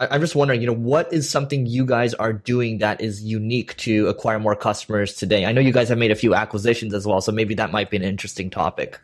I'm 0.00 0.20
just 0.20 0.34
wondering, 0.34 0.60
you 0.60 0.66
know, 0.66 0.74
what 0.74 1.12
is 1.12 1.30
something 1.30 1.66
you 1.66 1.86
guys 1.86 2.14
are 2.14 2.32
doing 2.32 2.78
that 2.78 3.00
is 3.00 3.22
unique 3.22 3.76
to 3.78 4.08
acquire 4.08 4.40
more 4.40 4.56
customers 4.56 5.14
today? 5.14 5.46
I 5.46 5.52
know 5.52 5.60
you 5.60 5.72
guys 5.72 5.88
have 5.88 5.98
made 5.98 6.10
a 6.10 6.16
few 6.16 6.34
acquisitions 6.34 6.92
as 6.94 7.06
well, 7.06 7.20
so 7.20 7.30
maybe 7.30 7.54
that 7.54 7.70
might 7.70 7.90
be 7.90 7.96
an 7.96 8.02
interesting 8.02 8.50
topic. 8.50 8.98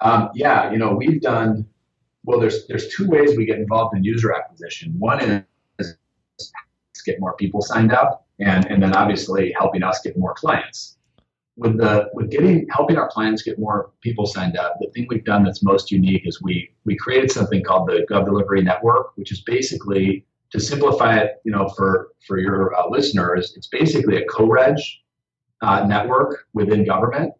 Um, 0.00 0.30
yeah, 0.34 0.70
you 0.70 0.78
know, 0.78 0.94
we've 0.94 1.20
done 1.20 1.66
well. 2.24 2.38
There's 2.38 2.66
there's 2.66 2.94
two 2.94 3.08
ways 3.08 3.36
we 3.36 3.46
get 3.46 3.58
involved 3.58 3.96
in 3.96 4.04
user 4.04 4.32
acquisition. 4.34 4.94
One 4.98 5.44
is 5.78 5.96
get 7.04 7.20
more 7.20 7.34
people 7.36 7.62
signed 7.62 7.92
up, 7.92 8.26
and 8.40 8.66
and 8.66 8.82
then 8.82 8.94
obviously 8.94 9.54
helping 9.58 9.82
us 9.82 10.00
get 10.02 10.18
more 10.18 10.34
clients 10.34 10.96
with 11.56 11.78
the 11.78 12.08
with 12.12 12.30
getting 12.30 12.66
helping 12.70 12.96
our 12.96 13.08
clients 13.08 13.42
get 13.42 13.58
more 13.58 13.90
people 14.02 14.26
signed 14.26 14.56
up, 14.56 14.76
the 14.80 14.88
thing 14.90 15.06
we've 15.08 15.24
done 15.24 15.42
that's 15.44 15.62
most 15.62 15.90
unique 15.90 16.26
is 16.26 16.42
we 16.42 16.70
we 16.84 16.96
created 16.96 17.30
something 17.30 17.62
called 17.64 17.88
the 17.88 18.06
Gov 18.10 18.26
Delivery 18.26 18.62
Network, 18.62 19.16
which 19.16 19.32
is 19.32 19.40
basically 19.40 20.24
to 20.50 20.60
simplify 20.60 21.16
it, 21.18 21.40
you 21.44 21.52
know, 21.52 21.68
for 21.68 22.08
for 22.26 22.38
your 22.38 22.74
uh, 22.74 22.88
listeners, 22.88 23.54
it's 23.56 23.68
basically 23.68 24.22
a 24.22 24.26
co-reg 24.26 24.76
uh, 25.62 25.86
network 25.86 26.46
within 26.52 26.84
government, 26.84 27.32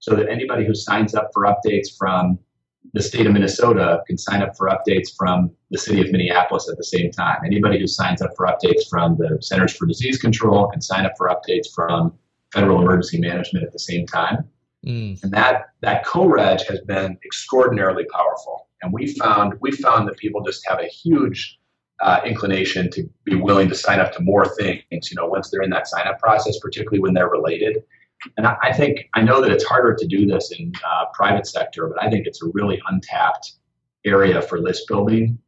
so 0.00 0.14
that 0.14 0.28
anybody 0.28 0.64
who 0.64 0.74
signs 0.74 1.14
up 1.14 1.30
for 1.32 1.44
updates 1.44 1.88
from 1.96 2.38
the 2.94 3.02
state 3.02 3.26
of 3.26 3.32
Minnesota 3.32 4.02
can 4.06 4.16
sign 4.16 4.42
up 4.42 4.56
for 4.56 4.68
updates 4.68 5.10
from 5.16 5.50
the 5.70 5.78
city 5.78 6.00
of 6.00 6.10
Minneapolis 6.10 6.68
at 6.70 6.76
the 6.76 6.84
same 6.84 7.10
time. 7.10 7.38
Anybody 7.44 7.78
who 7.78 7.86
signs 7.86 8.22
up 8.22 8.30
for 8.36 8.46
updates 8.46 8.88
from 8.88 9.16
the 9.18 9.38
Centers 9.42 9.76
for 9.76 9.86
Disease 9.86 10.18
Control 10.18 10.68
can 10.68 10.80
sign 10.80 11.04
up 11.04 11.12
for 11.18 11.28
updates 11.28 11.66
from 11.74 12.14
federal 12.52 12.80
emergency 12.80 13.18
management 13.18 13.66
at 13.66 13.72
the 13.72 13.78
same 13.78 14.06
time. 14.06 14.44
Mm. 14.86 15.22
And 15.22 15.32
that 15.32 15.70
that 15.82 16.04
co-reg 16.04 16.60
has 16.68 16.80
been 16.82 17.18
extraordinarily 17.24 18.04
powerful. 18.12 18.68
And 18.82 18.92
we 18.92 19.08
found 19.14 19.54
we 19.60 19.72
found 19.72 20.08
that 20.08 20.16
people 20.16 20.42
just 20.42 20.66
have 20.68 20.78
a 20.78 20.86
huge 20.86 21.58
uh, 22.00 22.20
inclination 22.24 22.90
to 22.92 23.08
be 23.24 23.34
willing 23.34 23.68
to 23.68 23.74
sign 23.74 23.98
up 23.98 24.12
to 24.12 24.22
more 24.22 24.46
things. 24.46 25.10
You 25.10 25.16
know, 25.16 25.26
once 25.26 25.50
they're 25.50 25.62
in 25.62 25.70
that 25.70 25.88
sign 25.88 26.06
up 26.06 26.20
process, 26.20 26.58
particularly 26.60 27.00
when 27.00 27.12
they're 27.12 27.28
related. 27.28 27.78
And 28.36 28.46
I, 28.46 28.56
I 28.62 28.72
think 28.72 29.08
I 29.14 29.22
know 29.22 29.40
that 29.40 29.50
it's 29.50 29.64
harder 29.64 29.94
to 29.94 30.06
do 30.06 30.26
this 30.26 30.52
in 30.52 30.72
uh, 30.84 31.06
private 31.14 31.46
sector, 31.46 31.88
but 31.88 32.02
I 32.02 32.10
think 32.10 32.26
it's 32.26 32.42
a 32.42 32.46
really 32.52 32.80
untapped 32.88 33.52
area 34.04 34.42
for 34.42 34.60
list 34.60 34.88
building. 34.88 35.38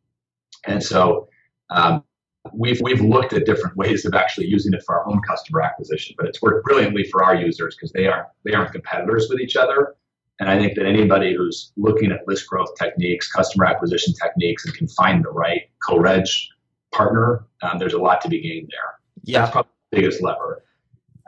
And 0.67 0.83
so 0.83 1.29
um, 1.71 2.05
we've 2.53 2.81
we've 2.83 3.01
looked 3.01 3.33
at 3.33 3.47
different 3.47 3.77
ways 3.77 4.05
of 4.05 4.15
actually 4.15 4.47
using 4.47 4.73
it 4.75 4.83
for 4.85 4.99
our 4.99 5.09
own 5.09 5.21
customer 5.23 5.63
acquisition, 5.63 6.15
but 6.19 6.27
it's 6.27 6.41
worked 6.43 6.65
brilliantly 6.65 7.05
for 7.05 7.25
our 7.25 7.35
users 7.35 7.75
because 7.75 7.93
they 7.93 8.07
aren't 8.07 8.29
they 8.45 8.53
aren't 8.53 8.73
competitors 8.73 9.27
with 9.29 9.41
each 9.41 9.57
other. 9.57 9.95
And 10.39 10.49
I 10.49 10.59
think 10.59 10.75
that 10.77 10.87
anybody 10.87 11.35
who's 11.37 11.71
looking 11.77 12.11
at 12.13 12.27
list 12.27 12.47
growth 12.47 12.75
techniques, 12.79 13.31
customer 13.31 13.67
acquisition 13.67 14.15
techniques, 14.15 14.65
and 14.65 14.75
can 14.75 14.89
find 14.89 15.23
the 15.23 15.31
right 15.31 15.63
co-reg 15.87 16.25
partner, 16.93 17.45
um, 17.63 17.79
there's 17.79 17.93
a 17.93 17.99
lot 17.99 18.23
to 18.23 18.29
be 18.29 18.41
gained 18.41 18.71
there. 18.71 19.01
Yeah. 19.23 19.41
That's 19.41 19.53
probably 19.53 19.71
the 19.91 19.97
biggest 19.99 20.23
lever. 20.23 20.65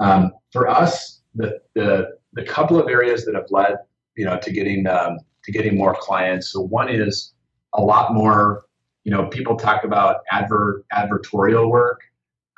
Um, 0.01 0.33
for 0.51 0.67
us, 0.67 1.21
the, 1.35 1.61
the 1.75 2.19
the 2.35 2.43
couple 2.45 2.81
of 2.81 2.89
areas 2.89 3.25
that 3.27 3.35
have 3.35 3.47
led, 3.51 3.77
you 4.17 4.25
know, 4.25 4.39
to 4.39 4.53
getting 4.53 4.87
um, 4.87 5.19
to 5.45 5.53
getting 5.53 5.77
more 5.77 5.95
clients. 5.99 6.51
So 6.53 6.61
one 6.61 6.89
is 6.89 7.35
a 7.75 7.81
lot 7.81 8.15
more 8.15 8.65
you 9.05 9.11
know, 9.11 9.27
people 9.27 9.57
talk 9.57 9.85
about 9.85 10.19
advert 10.31 10.85
advertorial 10.93 11.69
work 11.69 12.01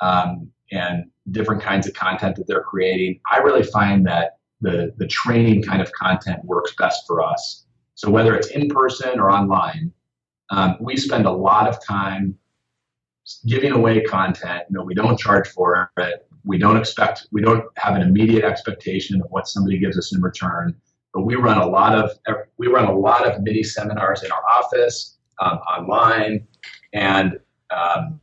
um, 0.00 0.50
and 0.70 1.04
different 1.30 1.62
kinds 1.62 1.86
of 1.86 1.94
content 1.94 2.36
that 2.36 2.46
they're 2.46 2.62
creating. 2.62 3.20
I 3.32 3.38
really 3.38 3.62
find 3.62 4.06
that 4.06 4.38
the 4.60 4.92
the 4.98 5.06
training 5.06 5.62
kind 5.62 5.80
of 5.80 5.90
content 5.92 6.44
works 6.44 6.74
best 6.76 7.04
for 7.06 7.22
us. 7.22 7.66
So 7.94 8.10
whether 8.10 8.34
it's 8.34 8.48
in 8.48 8.68
person 8.68 9.18
or 9.20 9.30
online, 9.30 9.92
um, 10.50 10.76
we 10.80 10.96
spend 10.96 11.26
a 11.26 11.30
lot 11.30 11.68
of 11.68 11.82
time 11.84 12.36
giving 13.46 13.72
away 13.72 14.02
content. 14.02 14.64
You 14.68 14.78
know, 14.78 14.84
we 14.84 14.94
don't 14.94 15.18
charge 15.18 15.48
for 15.48 15.90
it. 15.96 16.28
We 16.44 16.58
don't 16.58 16.76
expect. 16.76 17.26
We 17.32 17.40
don't 17.40 17.64
have 17.76 17.96
an 17.96 18.02
immediate 18.02 18.44
expectation 18.44 19.20
of 19.20 19.28
what 19.30 19.48
somebody 19.48 19.78
gives 19.78 19.98
us 19.98 20.14
in 20.14 20.20
return. 20.20 20.74
But 21.12 21.22
we 21.22 21.36
run 21.36 21.58
a 21.58 21.66
lot 21.66 21.94
of 21.94 22.10
we 22.58 22.66
run 22.66 22.86
a 22.86 22.92
lot 22.92 23.26
of 23.26 23.42
mini 23.42 23.62
seminars 23.62 24.22
in 24.22 24.30
our 24.30 24.42
office 24.50 25.16
um, 25.40 25.58
online 25.58 26.46
and 26.92 27.38
um, 27.70 28.20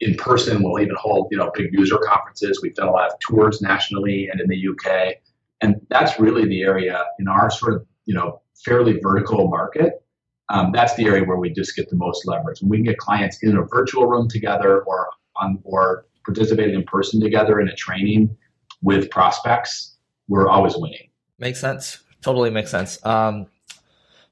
in 0.00 0.14
person. 0.16 0.62
We'll 0.62 0.80
even 0.82 0.96
hold 0.96 1.28
you 1.30 1.38
know 1.38 1.50
big 1.54 1.72
user 1.72 1.98
conferences. 1.98 2.60
We've 2.62 2.74
done 2.74 2.88
a 2.88 2.92
lot 2.92 3.10
of 3.10 3.18
tours 3.20 3.60
nationally 3.60 4.28
and 4.30 4.40
in 4.40 4.48
the 4.48 4.68
UK, 4.68 5.16
and 5.60 5.80
that's 5.88 6.18
really 6.18 6.46
the 6.46 6.62
area 6.62 7.04
in 7.18 7.28
our 7.28 7.50
sort 7.50 7.74
of 7.74 7.86
you 8.06 8.14
know 8.14 8.40
fairly 8.64 8.98
vertical 9.00 9.48
market 9.48 10.02
um, 10.50 10.72
that's 10.72 10.94
the 10.94 11.04
area 11.06 11.24
where 11.24 11.36
we 11.36 11.50
just 11.50 11.76
get 11.76 11.88
the 11.88 11.96
most 11.96 12.26
leverage. 12.26 12.60
When 12.60 12.70
we 12.70 12.76
can 12.78 12.84
get 12.84 12.98
clients 12.98 13.38
in 13.42 13.56
a 13.56 13.62
virtual 13.62 14.06
room 14.06 14.28
together 14.28 14.82
or 14.82 15.08
on 15.36 15.60
or 15.64 16.06
participating 16.24 16.74
in 16.74 16.84
person 16.84 17.20
together 17.20 17.60
in 17.60 17.68
a 17.68 17.74
training 17.74 18.36
with 18.82 19.10
prospects, 19.10 19.96
we're 20.28 20.48
always 20.48 20.76
winning. 20.76 21.10
Makes 21.38 21.60
sense. 21.60 22.02
Totally 22.22 22.50
makes 22.50 22.70
sense. 22.70 23.04
Um, 23.04 23.46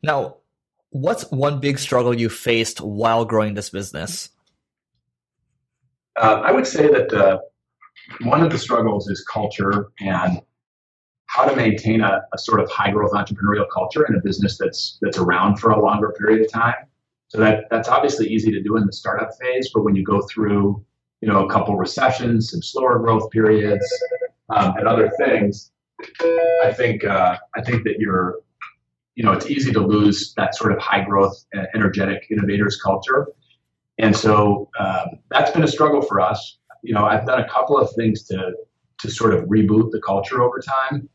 now, 0.02 0.36
what's 0.90 1.30
one 1.30 1.60
big 1.60 1.78
struggle 1.78 2.14
you 2.14 2.28
faced 2.28 2.80
while 2.80 3.24
growing 3.24 3.54
this 3.54 3.70
business? 3.70 4.30
Uh, 6.20 6.42
I 6.44 6.52
would 6.52 6.66
say 6.66 6.88
that 6.88 7.12
uh, 7.12 7.38
one 8.22 8.42
of 8.42 8.50
the 8.50 8.58
struggles 8.58 9.08
is 9.08 9.24
culture 9.24 9.88
and 10.00 10.40
how 11.26 11.44
to 11.44 11.54
maintain 11.54 12.00
a, 12.00 12.22
a, 12.32 12.38
sort 12.38 12.58
of 12.60 12.70
high 12.70 12.90
growth 12.90 13.12
entrepreneurial 13.12 13.66
culture 13.72 14.06
in 14.06 14.14
a 14.14 14.20
business 14.20 14.56
that's 14.58 14.98
that's 15.02 15.18
around 15.18 15.58
for 15.58 15.70
a 15.70 15.80
longer 15.80 16.14
period 16.18 16.44
of 16.44 16.50
time. 16.50 16.74
So 17.28 17.38
that 17.38 17.64
that's 17.70 17.88
obviously 17.88 18.28
easy 18.28 18.50
to 18.50 18.62
do 18.62 18.76
in 18.76 18.86
the 18.86 18.92
startup 18.92 19.30
phase, 19.40 19.70
but 19.72 19.82
when 19.82 19.94
you 19.94 20.02
go 20.02 20.22
through 20.22 20.84
you 21.20 21.28
know 21.28 21.46
a 21.46 21.50
couple 21.50 21.76
recessions, 21.76 22.50
some 22.50 22.62
slower 22.62 22.98
growth 22.98 23.30
periods, 23.30 23.86
um, 24.50 24.74
and 24.76 24.86
other 24.86 25.10
things, 25.18 25.72
I 26.64 26.72
think 26.72 27.04
uh, 27.04 27.38
I 27.56 27.62
think 27.62 27.84
that 27.84 27.98
you're 27.98 28.40
you 29.14 29.24
know 29.24 29.32
it's 29.32 29.46
easy 29.46 29.72
to 29.72 29.80
lose 29.80 30.32
that 30.36 30.54
sort 30.54 30.72
of 30.72 30.78
high 30.78 31.02
growth, 31.02 31.44
uh, 31.56 31.64
energetic 31.74 32.26
innovators 32.30 32.80
culture, 32.80 33.26
and 33.98 34.16
so 34.16 34.68
um, 34.78 35.18
that's 35.30 35.50
been 35.50 35.64
a 35.64 35.68
struggle 35.68 36.02
for 36.02 36.20
us. 36.20 36.58
You 36.82 36.94
know, 36.94 37.04
I've 37.04 37.26
done 37.26 37.40
a 37.40 37.48
couple 37.48 37.76
of 37.76 37.90
things 37.96 38.24
to 38.24 38.52
to 39.00 39.10
sort 39.10 39.34
of 39.34 39.44
reboot 39.44 39.90
the 39.90 40.00
culture 40.00 40.42
over 40.42 40.60
time. 40.60 41.08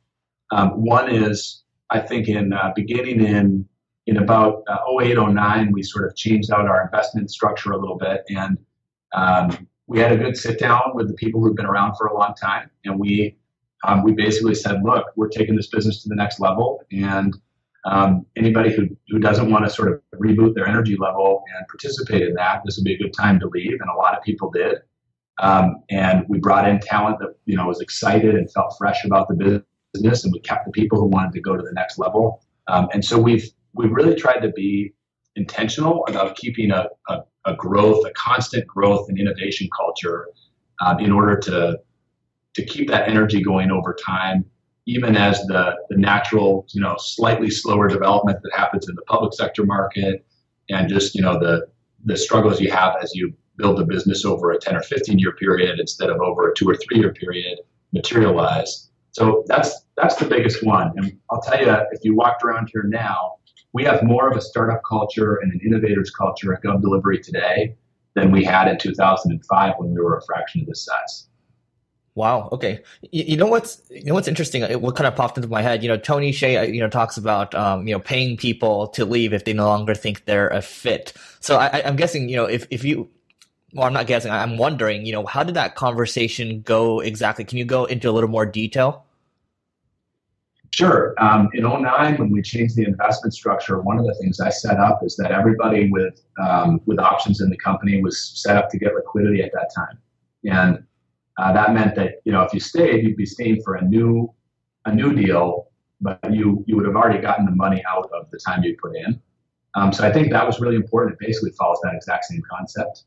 Um, 0.52 0.70
one 0.84 1.10
is, 1.14 1.64
I 1.90 2.00
think, 2.00 2.28
in 2.28 2.54
uh, 2.54 2.72
beginning 2.76 3.26
in 3.26 3.68
in 4.06 4.18
about 4.18 4.64
uh, 4.68 4.80
08, 5.02 5.16
09, 5.16 5.72
we 5.72 5.82
sort 5.82 6.06
of 6.06 6.14
changed 6.16 6.52
out 6.52 6.68
our 6.68 6.84
investment 6.84 7.32
structure 7.32 7.72
a 7.72 7.78
little 7.78 7.98
bit, 7.98 8.24
and 8.28 8.58
um, 9.16 9.68
we 9.88 10.00
had 10.00 10.12
a 10.12 10.18
good 10.18 10.38
sit 10.38 10.60
down 10.60 10.92
with 10.94 11.08
the 11.08 11.14
people 11.14 11.42
who've 11.42 11.56
been 11.56 11.66
around 11.66 11.96
for 11.96 12.08
a 12.08 12.14
long 12.18 12.34
time, 12.36 12.70
and 12.86 13.00
we 13.00 13.38
um, 13.86 14.04
we 14.04 14.14
basically 14.14 14.56
said, 14.56 14.82
look, 14.84 15.08
we're 15.16 15.28
taking 15.28 15.56
this 15.56 15.68
business 15.68 16.02
to 16.04 16.10
the 16.10 16.16
next 16.16 16.40
level, 16.40 16.82
and 16.92 17.36
um, 17.86 18.26
anybody 18.38 18.74
who, 18.74 18.88
who 19.10 19.20
doesn't 19.20 19.52
want 19.52 19.66
to 19.66 19.70
sort 19.70 19.92
of 19.92 20.02
reboot 20.18 20.56
their 20.56 20.68
energy 20.68 20.96
level 20.98 21.44
and 21.58 21.68
participate 21.68 22.22
in 22.22 22.34
that, 22.36 22.62
this 22.66 22.78
would 22.78 22.86
be 22.86 22.94
a 22.94 22.98
good 22.98 23.14
time 23.14 23.40
to 23.42 23.48
leave, 23.48 23.74
and 23.74 23.90
a 23.90 23.98
lot 23.98 24.18
of 24.18 24.24
people 24.24 24.50
did. 24.50 24.78
Um, 25.40 25.84
and 25.90 26.26
we 26.30 26.38
brought 26.40 26.68
in 26.68 26.80
talent 26.80 27.20
that 27.20 27.36
you 27.46 27.58
know 27.58 27.68
was 27.68 27.82
excited 27.82 28.36
and 28.36 28.52
felt 28.52 28.76
fresh 28.78 29.04
about 29.04 29.28
the 29.28 29.64
business 29.94 30.24
and 30.24 30.34
we 30.34 30.40
kept 30.40 30.66
the 30.66 30.72
people 30.72 31.00
who 31.00 31.06
wanted 31.06 31.34
to 31.34 31.42
go 31.42 31.56
to 31.56 31.64
the 31.64 31.74
next 31.74 31.98
level. 31.98 32.44
Um, 32.68 32.88
and 32.94 33.04
so 33.04 33.20
we've 33.20 33.50
we've 33.74 33.92
really 33.92 34.16
tried 34.16 34.40
to 34.40 34.50
be 34.50 34.94
intentional 35.36 36.06
about 36.08 36.36
keeping 36.36 36.72
a, 36.72 36.88
a, 37.10 37.22
a 37.46 37.56
growth, 37.56 38.06
a 38.06 38.12
constant 38.12 38.66
growth 38.68 39.10
and 39.10 39.20
innovation 39.20 39.68
culture 39.76 40.28
um, 40.82 41.00
in 41.00 41.12
order 41.12 41.38
to 41.38 41.80
to 42.56 42.66
keep 42.66 42.88
that 42.88 43.10
energy 43.10 43.42
going 43.42 43.72
over 43.72 43.96
time, 44.06 44.46
even 44.86 45.16
as 45.18 45.40
the, 45.48 45.76
the 45.90 45.98
natural, 45.98 46.68
you 46.70 46.82
know, 46.82 46.96
slightly 47.00 47.50
slower 47.50 47.88
development 47.88 48.38
that 48.44 48.52
happens 48.54 48.88
in 48.88 48.94
the 48.94 49.02
public 49.04 49.34
sector 49.34 49.66
market 49.66 50.24
and 50.70 50.88
just, 50.88 51.16
you 51.16 51.22
know, 51.22 51.40
the 51.40 51.68
the 52.06 52.18
struggles 52.18 52.60
you 52.60 52.70
have 52.70 52.96
as 53.02 53.16
you 53.16 53.34
build 53.58 53.80
a 53.80 53.86
business 53.86 54.26
over 54.26 54.52
a 54.52 54.60
10 54.60 54.76
or 54.76 54.82
15 54.82 55.20
year 55.20 55.32
period 55.34 55.80
instead 55.80 56.10
of 56.10 56.20
over 56.22 56.50
a 56.50 56.56
two 56.56 56.70
or 56.70 56.76
three 56.76 57.00
year 57.00 57.14
period 57.14 57.60
materialize. 57.94 58.90
So 59.12 59.44
that's 59.48 59.86
that's 59.96 60.16
the 60.16 60.26
biggest 60.26 60.66
one. 60.66 60.92
And 60.98 61.18
I'll 61.30 61.42
tell 61.42 61.60
you, 61.60 61.72
if 61.92 62.00
you 62.04 62.16
walked 62.16 62.44
around 62.44 62.70
here 62.74 62.84
now, 62.84 63.36
we 63.74 63.84
have 63.84 64.04
more 64.04 64.30
of 64.30 64.38
a 64.38 64.42
startup 64.42 64.82
culture 64.88 65.36
and 65.38 65.52
an 65.52 65.60
innovators 65.66 66.12
culture 66.12 66.54
at 66.54 66.64
Gov 66.64 66.82
Delivery 66.82 67.20
today 67.20 67.76
than 68.14 68.32
we 68.32 68.44
had 68.44 68.68
in 68.68 68.78
2005 68.78 69.74
when 69.78 69.94
we 69.94 70.00
were 70.00 70.18
a 70.18 70.22
fraction 70.22 70.62
of 70.62 70.68
this 70.68 70.86
size. 70.86 71.28
Wow. 72.16 72.50
Okay. 72.52 72.84
You, 73.12 73.24
you, 73.30 73.38
know 73.38 73.48
what's 73.48 73.82
you 73.90 74.06
know 74.06 74.14
what's 74.14 74.28
interesting? 74.28 74.62
What 74.80 74.96
kind 74.96 75.08
of 75.08 75.16
popped 75.16 75.38
into 75.38 75.50
my 75.50 75.64
head? 75.64 75.82
You 75.82 75.90
know, 75.90 75.98
Tony 75.98 76.32
Hsieh, 76.32 76.60
uh, 76.60 76.62
you 76.62 76.80
know, 76.80 76.88
talks 76.88 77.18
about 77.18 77.56
um, 77.56 77.88
you 77.88 77.94
know 77.94 78.00
paying 78.00 78.38
people 78.38 78.88
to 78.90 79.04
leave 79.04 79.34
if 79.34 79.46
they 79.46 79.54
no 79.54 79.66
longer 79.66 79.96
think 79.96 80.26
they're 80.26 80.50
a 80.50 80.62
fit. 80.62 81.14
So 81.40 81.58
I, 81.58 81.82
I'm 81.84 81.96
guessing 81.96 82.30
you 82.30 82.36
know 82.36 82.46
if 82.46 82.68
if 82.70 82.84
you 82.84 83.10
well, 83.74 83.88
I'm 83.88 83.94
not 83.94 84.06
guessing. 84.06 84.32
I'm 84.32 84.58
wondering, 84.58 85.08
you 85.08 85.14
know, 85.14 85.26
how 85.26 85.42
did 85.42 85.56
that 85.56 85.74
conversation 85.74 86.62
go 86.62 87.00
exactly? 87.00 87.46
Can 87.46 87.58
you 87.58 87.66
go 87.66 87.86
into 87.86 88.08
a 88.10 88.12
little 88.12 88.30
more 88.30 88.46
detail? 88.46 89.03
Sure. 90.74 91.14
Um, 91.20 91.50
in 91.54 91.66
09, 91.66 92.18
when 92.18 92.32
we 92.32 92.42
changed 92.42 92.76
the 92.76 92.84
investment 92.84 93.36
structure, 93.36 93.80
one 93.82 94.00
of 94.00 94.08
the 94.08 94.16
things 94.16 94.40
I 94.40 94.50
set 94.50 94.80
up 94.80 95.02
is 95.04 95.16
that 95.18 95.32
everybody 95.32 95.92
with 95.92 96.20
um, 96.44 96.82
with 96.88 96.98
options 96.98 97.42
in 97.42 97.52
the 97.52 97.58
company 97.58 98.02
was 98.02 98.42
set 98.42 98.58
up 98.58 98.72
to 98.72 98.80
get 98.80 98.96
liquidity 98.96 99.44
at 99.44 99.52
that 99.54 99.70
time, 99.76 100.00
and 100.46 100.84
uh, 101.38 101.54
that 101.54 101.76
meant 101.76 101.94
that 101.94 102.22
you 102.26 102.32
know 102.32 102.42
if 102.42 102.56
you 102.56 102.60
stayed, 102.60 103.04
you'd 103.04 103.18
be 103.18 103.26
staying 103.28 103.62
for 103.62 103.76
a 103.76 103.84
new 103.84 104.34
a 104.86 104.96
new 104.96 105.14
deal, 105.14 105.68
but 106.02 106.20
you 106.32 106.64
you 106.66 106.76
would 106.76 106.88
have 106.88 106.96
already 106.96 107.22
gotten 107.22 107.46
the 107.46 107.52
money 107.52 107.84
out 107.88 108.10
of 108.12 108.32
the 108.32 108.40
time 108.40 108.64
you 108.64 108.76
put 108.82 108.96
in. 108.96 109.22
Um, 109.76 109.94
so 109.94 110.04
I 110.04 110.12
think 110.12 110.32
that 110.32 110.44
was 110.44 110.60
really 110.60 110.76
important. 110.76 111.18
It 111.22 111.28
basically 111.28 111.52
follows 111.52 111.82
that 111.84 111.94
exact 111.94 112.26
same 112.26 112.42
concept. 112.50 113.04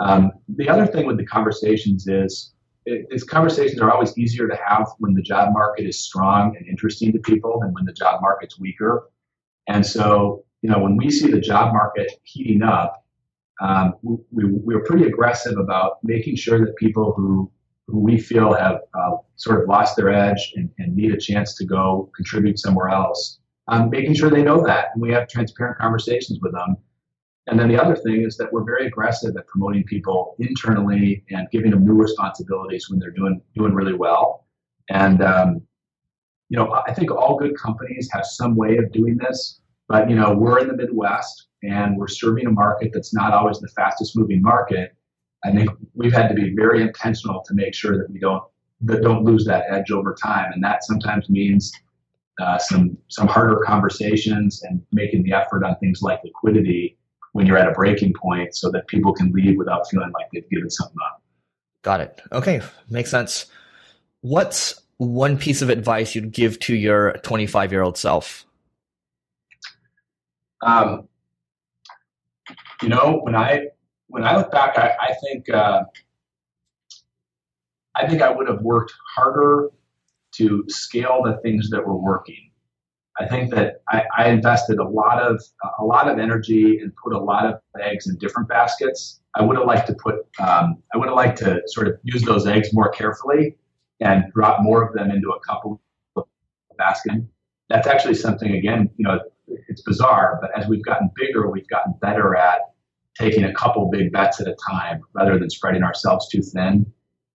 Um, 0.00 0.32
the 0.48 0.66
other 0.70 0.86
thing 0.86 1.04
with 1.04 1.18
the 1.18 1.26
conversations 1.26 2.06
is 2.06 2.54
these 2.86 3.24
conversations 3.24 3.80
are 3.80 3.90
always 3.90 4.16
easier 4.16 4.46
to 4.46 4.56
have 4.64 4.86
when 4.98 5.14
the 5.14 5.22
job 5.22 5.52
market 5.52 5.86
is 5.86 5.98
strong 5.98 6.56
and 6.56 6.66
interesting 6.68 7.12
to 7.12 7.18
people 7.18 7.58
than 7.60 7.72
when 7.72 7.84
the 7.84 7.92
job 7.92 8.20
market's 8.22 8.58
weaker. 8.58 9.10
And 9.68 9.84
so, 9.84 10.44
you 10.62 10.70
know, 10.70 10.78
when 10.78 10.96
we 10.96 11.10
see 11.10 11.30
the 11.30 11.40
job 11.40 11.72
market 11.72 12.12
heating 12.22 12.62
up, 12.62 13.04
um, 13.60 13.94
we, 14.02 14.44
we, 14.44 14.74
are 14.74 14.80
pretty 14.80 15.06
aggressive 15.06 15.56
about 15.58 15.98
making 16.04 16.36
sure 16.36 16.64
that 16.64 16.76
people 16.76 17.12
who, 17.16 17.50
who 17.86 17.98
we 17.98 18.18
feel 18.18 18.52
have 18.52 18.80
uh, 18.94 19.16
sort 19.36 19.62
of 19.62 19.68
lost 19.68 19.96
their 19.96 20.12
edge 20.12 20.52
and, 20.56 20.70
and, 20.78 20.94
need 20.94 21.12
a 21.12 21.16
chance 21.16 21.54
to 21.54 21.64
go 21.64 22.10
contribute 22.14 22.58
somewhere 22.58 22.90
else, 22.90 23.38
um, 23.68 23.88
making 23.88 24.12
sure 24.12 24.28
they 24.28 24.42
know 24.42 24.62
that. 24.66 24.88
And 24.92 25.00
we 25.00 25.10
have 25.12 25.26
transparent 25.28 25.78
conversations 25.78 26.38
with 26.42 26.52
them 26.52 26.76
and 27.48 27.58
then 27.58 27.68
the 27.68 27.80
other 27.80 27.94
thing 27.94 28.22
is 28.22 28.36
that 28.38 28.52
we're 28.52 28.64
very 28.64 28.86
aggressive 28.86 29.36
at 29.36 29.46
promoting 29.46 29.84
people 29.84 30.34
internally 30.38 31.24
and 31.30 31.48
giving 31.50 31.70
them 31.70 31.86
new 31.86 31.94
responsibilities 31.94 32.90
when 32.90 32.98
they're 32.98 33.12
doing 33.12 33.40
doing 33.54 33.72
really 33.72 33.94
well. 33.94 34.46
And 34.90 35.22
um, 35.22 35.62
you 36.48 36.56
know, 36.56 36.72
I 36.86 36.92
think 36.92 37.10
all 37.10 37.36
good 37.36 37.56
companies 37.56 38.08
have 38.12 38.24
some 38.24 38.56
way 38.56 38.76
of 38.78 38.90
doing 38.92 39.16
this, 39.16 39.60
but 39.88 40.10
you 40.10 40.16
know, 40.16 40.34
we're 40.34 40.58
in 40.58 40.68
the 40.68 40.76
Midwest 40.76 41.46
and 41.62 41.96
we're 41.96 42.08
serving 42.08 42.46
a 42.46 42.50
market 42.50 42.90
that's 42.92 43.14
not 43.14 43.32
always 43.32 43.58
the 43.60 43.68
fastest 43.68 44.16
moving 44.16 44.42
market. 44.42 44.96
I 45.44 45.52
think 45.52 45.70
we've 45.94 46.12
had 46.12 46.28
to 46.28 46.34
be 46.34 46.52
very 46.54 46.82
intentional 46.82 47.42
to 47.46 47.54
make 47.54 47.74
sure 47.74 47.96
that 47.96 48.10
we 48.10 48.18
don't 48.18 48.42
that 48.82 49.02
don't 49.02 49.24
lose 49.24 49.44
that 49.46 49.64
edge 49.70 49.90
over 49.90 50.14
time, 50.20 50.52
and 50.52 50.62
that 50.64 50.84
sometimes 50.84 51.30
means 51.30 51.72
uh, 52.40 52.58
some 52.58 52.98
some 53.06 53.28
harder 53.28 53.60
conversations 53.64 54.62
and 54.64 54.82
making 54.92 55.22
the 55.22 55.32
effort 55.32 55.64
on 55.64 55.76
things 55.76 56.02
like 56.02 56.20
liquidity 56.24 56.98
when 57.36 57.44
you're 57.44 57.58
at 57.58 57.68
a 57.68 57.72
breaking 57.72 58.14
point 58.14 58.56
so 58.56 58.70
that 58.70 58.86
people 58.86 59.12
can 59.12 59.30
leave 59.30 59.58
without 59.58 59.86
feeling 59.90 60.10
like 60.12 60.26
they've 60.32 60.48
given 60.48 60.70
something 60.70 60.96
up. 61.06 61.22
Got 61.82 62.00
it. 62.00 62.22
Okay. 62.32 62.62
Makes 62.88 63.10
sense. 63.10 63.44
What's 64.22 64.80
one 64.96 65.36
piece 65.36 65.60
of 65.60 65.68
advice 65.68 66.14
you'd 66.14 66.32
give 66.32 66.58
to 66.60 66.74
your 66.74 67.12
25 67.18 67.72
year 67.72 67.82
old 67.82 67.98
self? 67.98 68.46
Um, 70.62 71.08
you 72.80 72.88
know, 72.88 73.20
when 73.22 73.36
I 73.36 73.66
when 74.06 74.24
I 74.24 74.34
look 74.38 74.50
back, 74.50 74.78
I, 74.78 74.94
I 74.98 75.14
think 75.22 75.50
uh, 75.50 75.82
I 77.94 78.08
think 78.08 78.22
I 78.22 78.30
would 78.30 78.48
have 78.48 78.62
worked 78.62 78.94
harder 79.14 79.68
to 80.36 80.64
scale 80.68 81.20
the 81.22 81.36
things 81.42 81.68
that 81.68 81.86
were 81.86 81.98
working. 81.98 82.45
I 83.18 83.26
think 83.26 83.50
that 83.54 83.82
I, 83.88 84.04
I, 84.16 84.28
invested 84.28 84.78
a 84.78 84.86
lot 84.86 85.22
of 85.22 85.42
a 85.78 85.84
lot 85.84 86.08
of 86.08 86.18
energy 86.18 86.78
and 86.80 86.92
put 87.02 87.14
a 87.14 87.18
lot 87.18 87.46
of 87.46 87.60
eggs 87.80 88.08
in 88.08 88.16
different 88.16 88.48
baskets. 88.48 89.20
I 89.34 89.42
would 89.42 89.56
have 89.56 89.66
liked 89.66 89.86
to 89.86 89.94
put 89.94 90.16
um, 90.38 90.82
I 90.92 90.98
would 90.98 91.08
have 91.08 91.16
liked 91.16 91.38
to 91.38 91.62
sort 91.66 91.88
of 91.88 91.98
use 92.02 92.22
those 92.22 92.46
eggs 92.46 92.72
more 92.72 92.90
carefully 92.90 93.56
and 94.00 94.24
drop 94.34 94.62
more 94.62 94.86
of 94.86 94.94
them 94.94 95.10
into 95.10 95.30
a 95.30 95.40
couple 95.40 95.80
of 96.16 96.24
baskets. 96.76 97.24
That's 97.68 97.86
actually 97.86 98.14
something 98.14 98.54
again, 98.54 98.90
you 98.96 99.04
know, 99.04 99.20
it's 99.68 99.82
bizarre, 99.82 100.38
but 100.40 100.50
as 100.58 100.68
we've 100.68 100.84
gotten 100.84 101.10
bigger, 101.16 101.50
we've 101.50 101.68
gotten 101.68 101.94
better 102.00 102.36
at 102.36 102.60
taking 103.18 103.44
a 103.44 103.54
couple 103.54 103.88
big 103.90 104.12
bets 104.12 104.40
at 104.40 104.46
a 104.46 104.56
time 104.70 105.00
rather 105.14 105.38
than 105.38 105.48
spreading 105.48 105.82
ourselves 105.82 106.28
too 106.28 106.42
thin. 106.42 106.84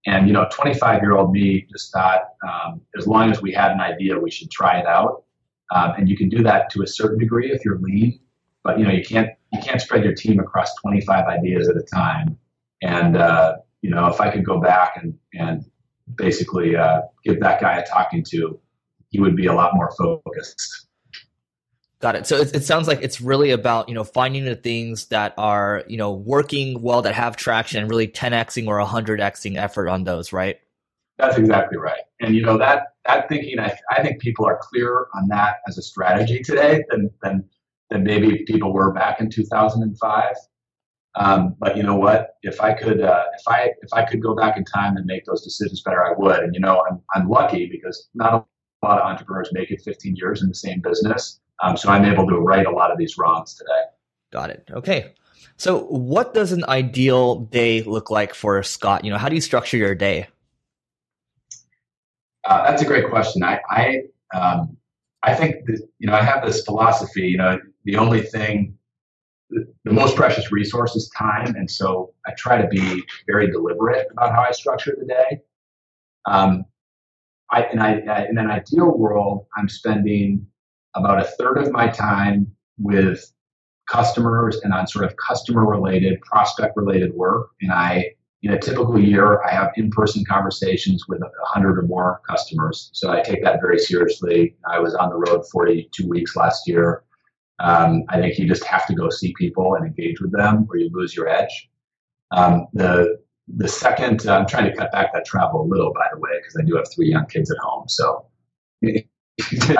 And 0.06 0.28
you 0.28 0.34
know, 0.34 0.48
25 0.52 1.02
year 1.02 1.16
old 1.16 1.32
me 1.32 1.66
just 1.72 1.92
thought, 1.92 2.22
um, 2.48 2.82
as 2.98 3.08
long 3.08 3.32
as 3.32 3.42
we 3.42 3.52
had 3.52 3.72
an 3.72 3.82
idea, 3.82 4.20
we 4.20 4.30
should 4.30 4.52
try 4.52 4.80
it 4.80 4.86
out 4.86 5.24
um, 5.72 5.94
and 5.98 6.10
you 6.10 6.18
can 6.18 6.30
do 6.30 6.44
that 6.44 6.70
to 6.72 6.84
a 6.84 6.88
certain 6.88 7.18
degree 7.18 7.52
if 7.52 7.64
you're 7.66 7.80
lean, 7.80 8.20
but 8.64 8.78
you 8.80 8.86
know 8.86 8.92
you 8.92 9.04
can't 9.04 9.30
you 9.52 9.60
can't 9.62 9.82
spread 9.82 10.04
your 10.04 10.14
team 10.14 10.40
across 10.40 10.74
25 10.82 11.26
ideas 11.26 11.68
at 11.68 11.76
a 11.76 11.84
time. 11.84 12.38
And 12.82 13.18
uh, 13.18 13.58
you 13.82 13.90
know 13.90 14.08
if 14.08 14.22
I 14.22 14.30
could 14.30 14.46
go 14.46 14.60
back 14.60 14.98
and 15.02 15.18
and 15.34 15.66
basically 16.16 16.76
uh, 16.76 17.02
give 17.24 17.40
that 17.40 17.62
guy 17.62 17.78
a 17.78 17.86
talking 17.86 18.24
to, 18.30 18.60
he 19.10 19.20
would 19.20 19.36
be 19.36 19.46
a 19.46 19.54
lot 19.54 19.76
more 19.76 19.92
focused. 19.98 20.88
Got 22.00 22.16
it. 22.16 22.26
So 22.26 22.38
it, 22.38 22.56
it, 22.56 22.64
sounds 22.64 22.88
like 22.88 23.04
it's 23.04 23.22
really 23.22 23.52
about, 23.52 23.88
you 23.88 23.94
know, 23.94 24.04
finding 24.04 24.44
the 24.44 24.56
things 24.56 25.06
that 25.08 25.36
are, 25.38 25.84
you 25.88 25.98
know, 25.98 26.12
working 26.12 26.82
well, 26.82 27.04
that 27.04 27.14
have 27.14 27.36
traction 27.38 27.80
and 27.80 27.88
really 27.88 28.08
10xing 28.08 28.68
or 28.68 28.84
100xing 28.84 29.56
effort 29.56 29.88
on 29.88 30.04
those, 30.04 30.34
right? 30.34 30.60
That's 31.20 31.38
exactly 31.38 31.78
right. 31.78 32.02
And, 32.20 32.34
you 32.34 32.42
know, 32.42 32.58
that, 32.58 32.91
that 33.06 33.28
thinking, 33.30 33.60
I, 33.60 33.78
I 33.90 34.04
think 34.04 34.22
people 34.22 34.46
are 34.46 34.60
clearer 34.62 35.10
on 35.16 35.28
that 35.30 35.58
as 35.68 35.78
a 35.78 35.82
strategy 35.82 36.42
today 36.42 36.84
than, 36.90 37.10
than, 37.22 37.44
than 37.90 38.04
maybe 38.04 38.44
people 38.46 38.74
were 38.74 38.94
back 38.94 39.20
in 39.20 39.30
2005. 39.30 40.36
Um, 41.16 41.56
but 41.60 41.76
you 41.76 41.84
know 41.84 41.96
what? 41.96 42.36
If 42.42 42.62
I 42.62 42.74
could, 42.74 43.02
uh, 43.02 43.26
if 43.38 43.48
I 43.48 43.72
if 43.82 43.92
I 43.92 44.06
could 44.06 44.22
go 44.22 44.34
back 44.34 44.56
in 44.56 44.64
time 44.64 44.96
and 44.96 45.06
make 45.06 45.26
those 45.26 45.44
decisions 45.44 45.82
better, 45.82 46.02
I 46.06 46.14
would. 46.18 46.40
And 46.40 46.54
you 46.56 46.62
know, 46.62 46.86
I'm 46.90 47.02
I'm 47.14 47.28
lucky 47.28 47.68
because 47.68 48.08
not 48.14 48.48
a 48.82 48.88
lot 48.88 49.00
of 49.00 49.06
entrepreneurs 49.06 49.50
make 49.52 49.72
it 49.72 49.82
15 49.84 50.16
years 50.16 50.42
in 50.42 50.48
the 50.48 50.56
same 50.56 50.80
business. 50.80 51.42
Um, 51.62 51.76
so 51.76 51.90
I'm 51.90 52.06
able 52.06 52.28
to 52.28 52.38
right 52.38 52.66
a 52.66 52.72
lot 52.72 52.92
of 52.92 52.98
these 52.98 53.18
wrongs 53.18 53.56
today. 53.56 53.82
Got 54.32 54.52
it. 54.52 54.70
Okay. 54.72 55.14
So 55.58 55.82
what 55.84 56.34
does 56.34 56.52
an 56.54 56.64
ideal 56.66 57.42
day 57.42 57.84
look 57.84 58.10
like 58.10 58.34
for 58.34 58.64
Scott? 58.64 59.04
You 59.04 59.12
know, 59.12 59.18
how 59.18 59.30
do 59.30 59.36
you 59.36 59.42
structure 59.42 59.78
your 59.78 59.94
day? 59.94 60.28
Uh, 62.46 62.64
that's 62.64 62.82
a 62.82 62.86
great 62.86 63.10
question. 63.10 63.44
I, 63.44 63.60
I, 63.70 64.02
um, 64.34 64.78
I 65.24 65.36
think 65.36 65.66
that, 65.68 65.88
you 66.00 66.08
know, 66.08 66.14
I 66.14 66.24
have 66.24 66.46
this 66.46 66.64
philosophy, 66.64 67.28
you 67.28 67.38
know, 67.38 67.60
the 67.86 67.98
only 67.98 68.22
thing, 68.22 68.78
the, 69.50 69.68
most 69.92 70.16
precious 70.16 70.52
resource 70.52 70.96
is 70.96 71.10
time. 71.10 71.56
And 71.56 71.70
so 71.70 72.14
I 72.26 72.32
try 72.38 72.62
to 72.62 72.68
be 72.68 73.04
very 73.28 73.52
deliberate 73.52 74.08
about 74.12 74.32
how 74.32 74.42
I 74.42 74.52
structure 74.52 74.96
the 74.98 75.06
day. 75.06 75.42
Um, 76.26 76.66
I, 77.52 77.68
in, 77.72 77.80
I, 77.80 78.26
in 78.26 78.38
an 78.38 78.50
ideal 78.50 78.98
world, 78.98 79.46
I'm 79.58 79.68
spending 79.68 80.48
about 80.96 81.20
a 81.20 81.26
third 81.26 81.58
of 81.58 81.72
my 81.72 81.88
time 81.88 82.48
with 82.80 83.32
customers 83.90 84.62
and 84.64 84.74
on 84.74 84.88
sort 84.88 85.06
of 85.06 85.14
customer 85.18 85.66
related, 85.66 86.22
prospect 86.22 86.78
related 86.78 87.14
work. 87.14 87.50
And 87.62 87.72
I, 87.72 88.12
in 88.44 88.54
a 88.54 88.60
typical 88.60 89.00
year, 89.00 89.44
I 89.44 89.52
have 89.52 89.72
in 89.76 89.92
person 89.92 90.24
conversations 90.26 91.08
with 91.08 91.22
a 91.22 91.30
hundred 91.46 91.78
or 91.78 91.84
more 91.84 92.22
customers. 92.28 92.90
So 92.94 93.12
I 93.12 93.22
take 93.22 93.44
that 93.44 93.62
very 93.62 93.78
seriously. 93.78 94.56
I 94.68 94.80
was 94.80 94.96
on 94.96 95.10
the 95.10 95.18
road 95.18 95.44
42 95.52 96.08
weeks 96.08 96.36
last 96.36 96.68
year. 96.68 97.04
Um, 97.60 98.04
I 98.10 98.20
think 98.20 98.40
you 98.40 98.48
just 98.48 98.64
have 98.64 98.88
to 98.88 98.96
go 98.96 99.10
see 99.10 99.34
people 99.38 99.76
and 99.76 99.86
engage 99.86 100.20
with 100.20 100.32
them 100.32 100.68
or 100.70 100.78
you 100.78 100.90
lose 100.92 101.16
your 101.16 101.28
edge. 101.28 101.70
Um, 102.32 102.68
the 102.74 103.20
the 103.58 103.68
second, 103.68 104.26
uh, 104.28 104.38
I'm 104.38 104.48
trying 104.48 104.72
to 104.72 104.76
cut 104.76 104.92
back 104.92 105.12
that 105.14 105.26
travel 105.26 105.64
a 105.64 105.68
little, 105.68 105.92
by 105.94 106.06
the 106.14 106.20
way, 106.20 106.32
because 106.38 106.56
I 106.58 106.64
do 106.66 106.76
have 106.78 106.86
three 106.96 107.10
young 107.10 107.26
kids 107.26 107.52
at 107.52 107.58
home. 107.58 107.88
So 107.90 108.26
I 108.86 109.04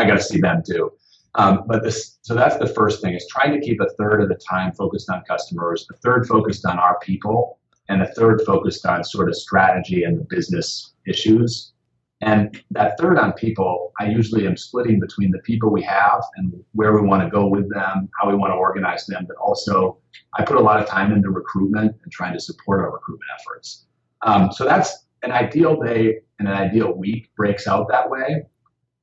got 0.06 0.18
to 0.18 0.22
see 0.22 0.42
them 0.42 0.62
too. 0.68 0.92
Um, 1.36 1.64
but 1.68 1.82
this, 1.82 2.20
so 2.22 2.36
that's 2.36 2.58
the 2.58 2.68
first 2.68 3.02
thing 3.02 3.14
is 3.14 3.26
trying 3.32 3.54
to 3.54 3.66
keep 3.66 3.80
a 3.80 3.90
third 3.98 4.22
of 4.22 4.28
the 4.28 4.40
time 4.50 4.74
focused 4.74 5.10
on 5.10 5.24
customers, 5.24 5.88
a 5.90 5.96
third 5.98 6.28
focused 6.28 6.66
on 6.66 6.78
our 6.78 7.00
people, 7.00 7.60
and 7.90 8.02
a 8.02 8.12
third 8.14 8.42
focused 8.46 8.86
on 8.86 9.04
sort 9.04 9.30
of 9.30 9.36
strategy 9.36 10.04
and 10.04 10.18
the 10.18 10.26
business 10.30 10.94
issues. 11.08 11.74
And 12.22 12.62
that 12.70 13.00
third 13.00 13.18
on 13.18 13.34
people, 13.34 13.92
I 14.00 14.10
usually 14.10 14.46
am 14.46 14.56
splitting 14.56 15.00
between 15.00 15.32
the 15.32 15.40
people 15.40 15.72
we 15.72 15.82
have 15.82 16.22
and 16.36 16.54
where 16.74 16.94
we 16.94 17.02
want 17.02 17.24
to 17.24 17.30
go 17.30 17.48
with 17.48 17.68
them, 17.74 18.10
how 18.20 18.30
we 18.30 18.36
want 18.36 18.52
to 18.52 18.58
organize 18.58 19.06
them, 19.08 19.26
but 19.28 19.38
also 19.38 19.98
I 20.38 20.44
put 20.44 20.58
a 20.58 20.62
lot 20.62 20.80
of 20.80 20.88
time 20.88 21.12
into 21.12 21.32
recruitment 21.32 21.96
and 22.04 22.12
trying 22.12 22.34
to 22.34 22.40
support 22.40 22.80
our 22.82 22.92
recruitment 22.92 23.30
efforts. 23.40 23.88
Um, 24.22 24.52
so 24.52 24.66
that's 24.66 25.08
an 25.24 25.32
ideal 25.32 25.82
day 25.82 26.20
and 26.38 26.48
an 26.48 26.54
ideal 26.54 26.94
week 26.94 27.32
breaks 27.36 27.68
out 27.68 27.88
that 27.90 28.10
way. 28.10 28.44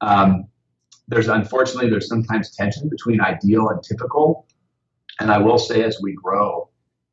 Um, 0.01 0.49
there's 1.09 1.29
unfortunately 1.29 1.91
there's 1.91 2.09
sometimes 2.09 2.55
tension 2.55 2.89
between 2.89 3.21
ideal 3.21 3.71
and 3.71 3.83
typical 3.83 4.47
and 5.21 5.31
i 5.31 5.39
will 5.39 5.59
say 5.59 5.83
as 5.83 5.99
we 6.03 6.15
grow 6.15 6.68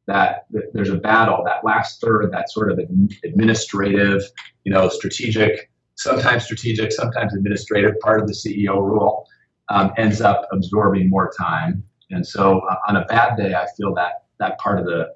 that, 0.07 0.45
there's 0.73 0.89
a 0.89 0.97
battle 0.97 1.43
that 1.45 1.63
last 1.63 2.01
third 2.01 2.31
that 2.31 2.51
sort 2.51 2.71
of 2.71 2.79
administrative 3.23 4.21
you 4.63 4.71
know 4.71 4.87
strategic 4.89 5.71
sometimes 5.95 6.43
strategic 6.43 6.91
sometimes 6.91 7.33
administrative 7.35 7.99
part 8.01 8.21
of 8.21 8.27
the 8.27 8.33
ceo 8.33 8.75
role 8.81 9.27
um, 9.69 9.91
ends 9.97 10.21
up 10.21 10.47
absorbing 10.51 11.09
more 11.09 11.31
time 11.37 11.83
and 12.11 12.25
so 12.25 12.59
uh, 12.59 12.75
on 12.87 12.97
a 12.97 13.05
bad 13.05 13.35
day 13.35 13.53
i 13.53 13.65
feel 13.77 13.93
that 13.93 14.23
that 14.39 14.57
part 14.59 14.79
of 14.79 14.85
the 14.85 15.07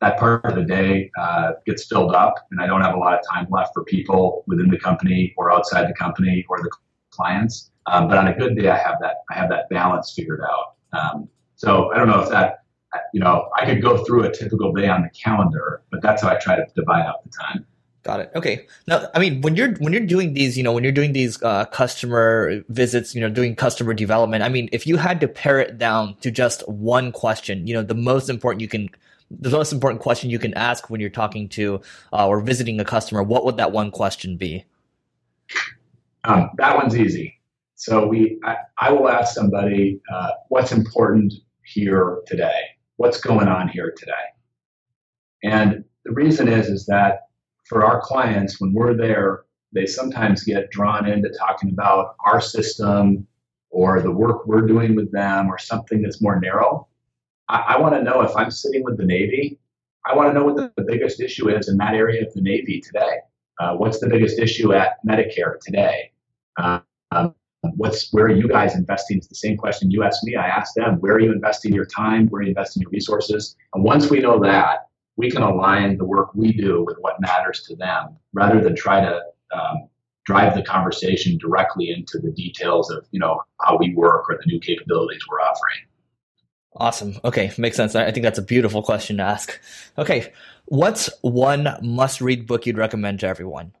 that 0.00 0.18
part 0.18 0.44
of 0.44 0.54
the 0.54 0.64
day 0.64 1.10
uh, 1.18 1.52
gets 1.66 1.86
filled 1.86 2.14
up 2.14 2.34
and 2.50 2.60
i 2.60 2.66
don't 2.66 2.82
have 2.82 2.94
a 2.94 2.98
lot 2.98 3.14
of 3.14 3.20
time 3.30 3.46
left 3.50 3.72
for 3.74 3.84
people 3.84 4.44
within 4.46 4.68
the 4.68 4.78
company 4.78 5.34
or 5.36 5.52
outside 5.52 5.88
the 5.88 5.94
company 5.94 6.44
or 6.48 6.58
the 6.62 6.70
clients 7.10 7.72
um, 7.86 8.08
but 8.08 8.18
on 8.18 8.28
a 8.28 8.34
good 8.34 8.56
day, 8.56 8.68
I 8.68 8.76
have 8.76 8.98
that 9.00 9.16
I 9.30 9.34
have 9.34 9.48
that 9.50 9.68
balance 9.68 10.12
figured 10.14 10.40
out. 10.42 10.76
Um, 10.92 11.28
so 11.56 11.92
I 11.92 11.96
don't 11.96 12.08
know 12.08 12.20
if 12.20 12.28
that 12.30 12.61
you 13.12 13.20
know 13.20 13.48
I 13.58 13.66
could 13.66 13.82
go 13.82 14.04
through 14.04 14.24
a 14.24 14.32
typical 14.32 14.72
day 14.72 14.88
on 14.88 15.02
the 15.02 15.10
calendar, 15.10 15.82
but 15.90 16.02
that's 16.02 16.22
how 16.22 16.28
I 16.28 16.36
try 16.36 16.56
to 16.56 16.66
divide 16.74 17.06
up 17.06 17.22
the 17.24 17.30
time. 17.30 17.66
Got 18.02 18.18
it. 18.18 18.32
Okay. 18.34 18.66
Now, 18.88 19.08
I 19.14 19.20
mean, 19.20 19.42
when 19.42 19.54
you're 19.54 19.74
when 19.76 19.92
you're 19.92 20.04
doing 20.04 20.34
these, 20.34 20.56
you 20.56 20.64
know, 20.64 20.72
when 20.72 20.82
you're 20.82 20.92
doing 20.92 21.12
these 21.12 21.40
uh, 21.42 21.66
customer 21.66 22.64
visits, 22.68 23.14
you 23.14 23.20
know, 23.20 23.30
doing 23.30 23.54
customer 23.54 23.94
development. 23.94 24.42
I 24.42 24.48
mean, 24.48 24.68
if 24.72 24.88
you 24.88 24.96
had 24.96 25.20
to 25.20 25.28
pare 25.28 25.60
it 25.60 25.78
down 25.78 26.16
to 26.16 26.30
just 26.32 26.68
one 26.68 27.12
question, 27.12 27.64
you 27.66 27.74
know, 27.74 27.82
the 27.82 27.94
most 27.94 28.28
important 28.28 28.60
you 28.60 28.66
can, 28.66 28.88
the 29.30 29.50
most 29.50 29.72
important 29.72 30.02
question 30.02 30.30
you 30.30 30.40
can 30.40 30.52
ask 30.54 30.90
when 30.90 31.00
you're 31.00 31.10
talking 31.10 31.48
to 31.50 31.80
uh, 32.12 32.26
or 32.26 32.40
visiting 32.40 32.80
a 32.80 32.84
customer, 32.84 33.22
what 33.22 33.44
would 33.44 33.56
that 33.58 33.70
one 33.70 33.92
question 33.92 34.36
be? 34.36 34.64
Um, 36.24 36.50
that 36.56 36.76
one's 36.76 36.96
easy. 36.96 37.40
So 37.76 38.06
we, 38.06 38.40
I, 38.44 38.56
I 38.80 38.92
will 38.92 39.08
ask 39.08 39.32
somebody, 39.32 40.00
uh, 40.12 40.30
what's 40.48 40.72
important 40.72 41.32
here 41.64 42.18
today? 42.26 42.62
What's 43.02 43.18
going 43.18 43.48
on 43.48 43.66
here 43.66 43.92
today? 43.96 44.12
And 45.42 45.84
the 46.04 46.12
reason 46.12 46.46
is, 46.46 46.68
is 46.68 46.86
that 46.86 47.22
for 47.64 47.84
our 47.84 48.00
clients, 48.00 48.60
when 48.60 48.72
we're 48.72 48.96
there, 48.96 49.42
they 49.72 49.86
sometimes 49.86 50.44
get 50.44 50.70
drawn 50.70 51.08
into 51.08 51.28
talking 51.36 51.70
about 51.70 52.14
our 52.24 52.40
system 52.40 53.26
or 53.70 54.00
the 54.00 54.12
work 54.12 54.46
we're 54.46 54.68
doing 54.68 54.94
with 54.94 55.10
them 55.10 55.48
or 55.48 55.58
something 55.58 56.00
that's 56.00 56.22
more 56.22 56.38
narrow. 56.38 56.86
I, 57.48 57.74
I 57.74 57.80
want 57.80 57.96
to 57.96 58.04
know 58.04 58.20
if 58.20 58.36
I'm 58.36 58.52
sitting 58.52 58.84
with 58.84 58.98
the 58.98 59.04
Navy, 59.04 59.58
I 60.06 60.14
want 60.14 60.28
to 60.28 60.38
know 60.38 60.44
what 60.44 60.54
the, 60.54 60.72
the, 60.76 60.84
biggest 60.84 61.20
issue 61.20 61.48
is 61.48 61.68
in 61.68 61.78
that 61.78 61.94
area 61.94 62.24
of 62.24 62.32
the 62.34 62.40
Navy 62.40 62.80
today. 62.80 63.16
Uh, 63.58 63.74
what's 63.74 63.98
the 63.98 64.08
biggest 64.08 64.38
issue 64.38 64.74
at 64.74 65.04
Medicare 65.04 65.58
today? 65.60 66.12
Uh, 66.56 66.78
what's 67.76 68.12
where 68.12 68.26
are 68.26 68.32
you 68.32 68.48
guys 68.48 68.74
investing? 68.74 69.18
It's 69.18 69.28
the 69.28 69.34
same 69.34 69.56
question 69.56 69.90
you 69.90 70.02
asked 70.02 70.24
me. 70.24 70.34
I 70.36 70.46
asked 70.46 70.74
them, 70.74 71.00
where 71.00 71.14
are 71.14 71.20
you 71.20 71.32
investing 71.32 71.72
your 71.72 71.86
time? 71.86 72.26
Where 72.28 72.40
are 72.40 72.42
you 72.42 72.50
investing 72.50 72.82
your 72.82 72.90
resources? 72.90 73.56
And 73.74 73.84
once 73.84 74.10
we 74.10 74.20
know 74.20 74.40
that, 74.40 74.88
we 75.16 75.30
can 75.30 75.42
align 75.42 75.98
the 75.98 76.04
work 76.04 76.34
we 76.34 76.52
do 76.52 76.84
with 76.84 76.96
what 77.00 77.20
matters 77.20 77.64
to 77.68 77.76
them, 77.76 78.16
rather 78.32 78.60
than 78.60 78.74
try 78.74 79.00
to 79.00 79.20
um, 79.54 79.88
drive 80.24 80.54
the 80.54 80.62
conversation 80.62 81.38
directly 81.38 81.90
into 81.90 82.18
the 82.18 82.32
details 82.32 82.90
of 82.90 83.06
you 83.10 83.20
know 83.20 83.42
how 83.60 83.76
we 83.78 83.94
work 83.94 84.28
or 84.28 84.36
the 84.36 84.46
new 84.46 84.58
capabilities 84.60 85.22
we're 85.30 85.40
offering. 85.40 85.86
Awesome. 86.74 87.20
Okay, 87.22 87.52
makes 87.58 87.76
sense. 87.76 87.94
I 87.94 88.10
think 88.10 88.24
that's 88.24 88.38
a 88.38 88.42
beautiful 88.42 88.82
question 88.82 89.18
to 89.18 89.22
ask. 89.22 89.60
Okay, 89.98 90.32
what's 90.64 91.10
one 91.20 91.68
must-read 91.82 92.46
book 92.46 92.64
you'd 92.64 92.78
recommend 92.78 93.20
to 93.20 93.26
everyone? 93.26 93.72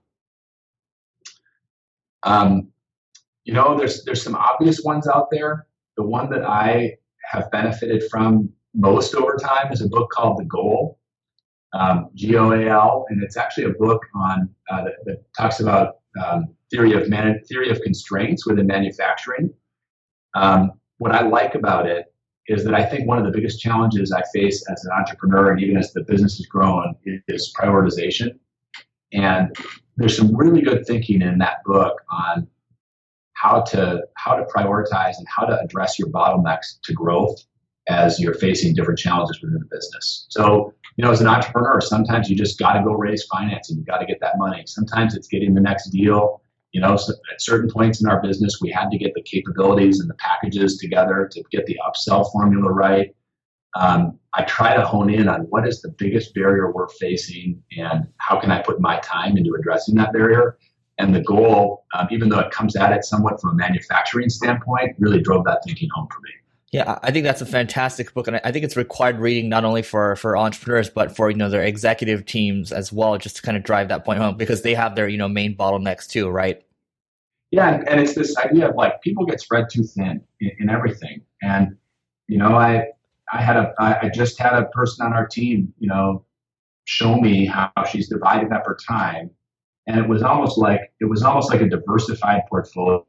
Um, 2.22 2.71
you 3.44 3.52
know, 3.52 3.76
there's 3.76 4.04
there's 4.04 4.22
some 4.22 4.34
obvious 4.34 4.82
ones 4.82 5.08
out 5.08 5.28
there. 5.30 5.66
The 5.96 6.02
one 6.02 6.30
that 6.30 6.44
I 6.44 6.96
have 7.24 7.50
benefited 7.50 8.04
from 8.10 8.48
most 8.74 9.14
over 9.14 9.36
time 9.36 9.72
is 9.72 9.82
a 9.82 9.88
book 9.88 10.10
called 10.10 10.38
The 10.38 10.44
Goal, 10.44 10.98
um, 11.72 12.10
G 12.14 12.36
O 12.36 12.52
A 12.52 12.68
L, 12.68 13.04
and 13.08 13.22
it's 13.22 13.36
actually 13.36 13.64
a 13.64 13.70
book 13.70 14.02
on 14.14 14.48
uh, 14.70 14.84
that, 14.84 14.94
that, 15.04 15.24
talks 15.36 15.60
about 15.60 15.96
um, 16.24 16.54
theory 16.70 16.92
of 16.94 17.08
man- 17.08 17.40
theory 17.48 17.70
of 17.70 17.80
constraints 17.82 18.46
within 18.46 18.66
manufacturing. 18.66 19.52
Um, 20.34 20.72
what 20.98 21.12
I 21.12 21.22
like 21.22 21.54
about 21.54 21.86
it 21.86 22.06
is 22.48 22.64
that 22.64 22.74
I 22.74 22.84
think 22.84 23.06
one 23.06 23.18
of 23.18 23.24
the 23.24 23.30
biggest 23.30 23.60
challenges 23.60 24.12
I 24.12 24.22
face 24.32 24.64
as 24.70 24.84
an 24.84 24.92
entrepreneur 24.92 25.52
and 25.52 25.60
even 25.60 25.76
as 25.76 25.92
the 25.92 26.02
business 26.02 26.36
has 26.38 26.46
grown 26.46 26.94
is 27.28 27.52
prioritization. 27.58 28.38
And 29.12 29.54
there's 29.96 30.16
some 30.16 30.34
really 30.34 30.62
good 30.62 30.86
thinking 30.86 31.22
in 31.22 31.38
that 31.38 31.58
book 31.64 32.00
on 32.10 32.48
how 33.42 33.60
to 33.60 34.00
how 34.14 34.36
to 34.36 34.44
prioritize 34.44 35.14
and 35.18 35.26
how 35.28 35.44
to 35.44 35.58
address 35.60 35.98
your 35.98 36.08
bottlenecks 36.08 36.80
to 36.84 36.92
growth 36.92 37.36
as 37.88 38.20
you're 38.20 38.34
facing 38.34 38.72
different 38.72 38.98
challenges 38.98 39.42
within 39.42 39.58
the 39.58 39.76
business. 39.76 40.26
So, 40.28 40.72
you 40.96 41.04
know, 41.04 41.10
as 41.10 41.20
an 41.20 41.26
entrepreneur, 41.26 41.80
sometimes 41.80 42.30
you 42.30 42.36
just 42.36 42.56
got 42.56 42.74
to 42.74 42.84
go 42.84 42.92
raise 42.92 43.24
financing. 43.24 43.78
You 43.78 43.84
got 43.84 43.98
to 43.98 44.06
get 44.06 44.20
that 44.20 44.38
money. 44.38 44.62
Sometimes 44.66 45.16
it's 45.16 45.26
getting 45.26 45.54
the 45.54 45.60
next 45.60 45.90
deal. 45.90 46.40
You 46.70 46.80
know, 46.80 46.96
so 46.96 47.12
at 47.32 47.42
certain 47.42 47.68
points 47.68 48.00
in 48.00 48.08
our 48.08 48.22
business, 48.22 48.60
we 48.62 48.70
had 48.70 48.90
to 48.90 48.96
get 48.96 49.12
the 49.14 49.22
capabilities 49.22 49.98
and 49.98 50.08
the 50.08 50.14
packages 50.14 50.78
together 50.78 51.28
to 51.32 51.42
get 51.50 51.66
the 51.66 51.76
upsell 51.84 52.30
formula 52.30 52.70
right. 52.70 53.12
Um, 53.74 54.18
I 54.34 54.44
try 54.44 54.76
to 54.76 54.86
hone 54.86 55.10
in 55.12 55.28
on 55.28 55.40
what 55.50 55.66
is 55.66 55.82
the 55.82 55.90
biggest 55.98 56.32
barrier 56.34 56.70
we're 56.70 56.88
facing 56.88 57.60
and 57.76 58.06
how 58.18 58.38
can 58.38 58.52
I 58.52 58.62
put 58.62 58.80
my 58.80 59.00
time 59.00 59.36
into 59.36 59.54
addressing 59.58 59.96
that 59.96 60.12
barrier 60.12 60.56
and 61.02 61.14
the 61.14 61.20
goal, 61.20 61.84
um, 61.94 62.06
even 62.10 62.28
though 62.28 62.38
it 62.38 62.52
comes 62.52 62.76
at 62.76 62.92
it 62.92 63.04
somewhat 63.04 63.40
from 63.40 63.50
a 63.50 63.54
manufacturing 63.54 64.30
standpoint, 64.30 64.94
really 64.98 65.20
drove 65.20 65.44
that 65.44 65.62
thinking 65.66 65.88
home 65.94 66.06
for 66.14 66.20
me. 66.20 66.30
Yeah, 66.70 66.98
I 67.02 67.10
think 67.10 67.24
that's 67.24 67.42
a 67.42 67.46
fantastic 67.46 68.14
book, 68.14 68.28
and 68.28 68.40
I 68.44 68.52
think 68.52 68.64
it's 68.64 68.76
required 68.76 69.18
reading 69.18 69.50
not 69.50 69.64
only 69.64 69.82
for 69.82 70.16
for 70.16 70.38
entrepreneurs 70.38 70.88
but 70.88 71.14
for 71.14 71.28
you 71.28 71.36
know 71.36 71.50
their 71.50 71.62
executive 71.62 72.24
teams 72.24 72.72
as 72.72 72.90
well, 72.90 73.18
just 73.18 73.36
to 73.36 73.42
kind 73.42 73.58
of 73.58 73.62
drive 73.62 73.88
that 73.88 74.06
point 74.06 74.20
home 74.20 74.38
because 74.38 74.62
they 74.62 74.72
have 74.74 74.96
their 74.96 75.06
you 75.06 75.18
know 75.18 75.28
main 75.28 75.54
bottlenecks 75.54 76.08
too, 76.08 76.30
right? 76.30 76.62
Yeah, 77.50 77.82
and 77.86 78.00
it's 78.00 78.14
this 78.14 78.34
idea 78.38 78.70
of 78.70 78.76
like 78.76 79.02
people 79.02 79.26
get 79.26 79.38
spread 79.38 79.66
too 79.70 79.82
thin 79.82 80.22
in, 80.40 80.50
in 80.60 80.70
everything, 80.70 81.20
and 81.42 81.76
you 82.26 82.38
know, 82.38 82.54
I 82.56 82.86
I 83.30 83.42
had 83.42 83.56
a 83.56 83.74
I 83.78 84.08
just 84.08 84.38
had 84.38 84.54
a 84.54 84.64
person 84.66 85.04
on 85.04 85.12
our 85.12 85.26
team, 85.26 85.74
you 85.78 85.88
know, 85.88 86.24
show 86.84 87.16
me 87.16 87.44
how 87.44 87.70
she's 87.90 88.08
divided 88.08 88.50
up 88.50 88.64
her 88.64 88.78
time, 88.88 89.30
and 89.86 89.98
it 89.98 90.08
was 90.08 90.22
almost 90.22 90.58
like 90.58 90.92
it 91.00 91.06
was 91.06 91.22
almost 91.22 91.50
like 91.50 91.60
a 91.60 91.68
diversified 91.68 92.42
portfolio 92.48 93.06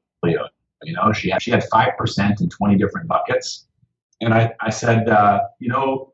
you 0.85 0.93
know, 0.93 1.11
she 1.13 1.29
had, 1.29 1.41
she 1.41 1.51
had 1.51 1.63
5% 1.63 2.41
in 2.41 2.49
20 2.49 2.75
different 2.77 3.07
buckets. 3.07 3.67
And 4.21 4.33
I, 4.33 4.53
I 4.61 4.69
said, 4.69 5.09
uh, 5.09 5.41
you 5.59 5.69
know, 5.69 6.13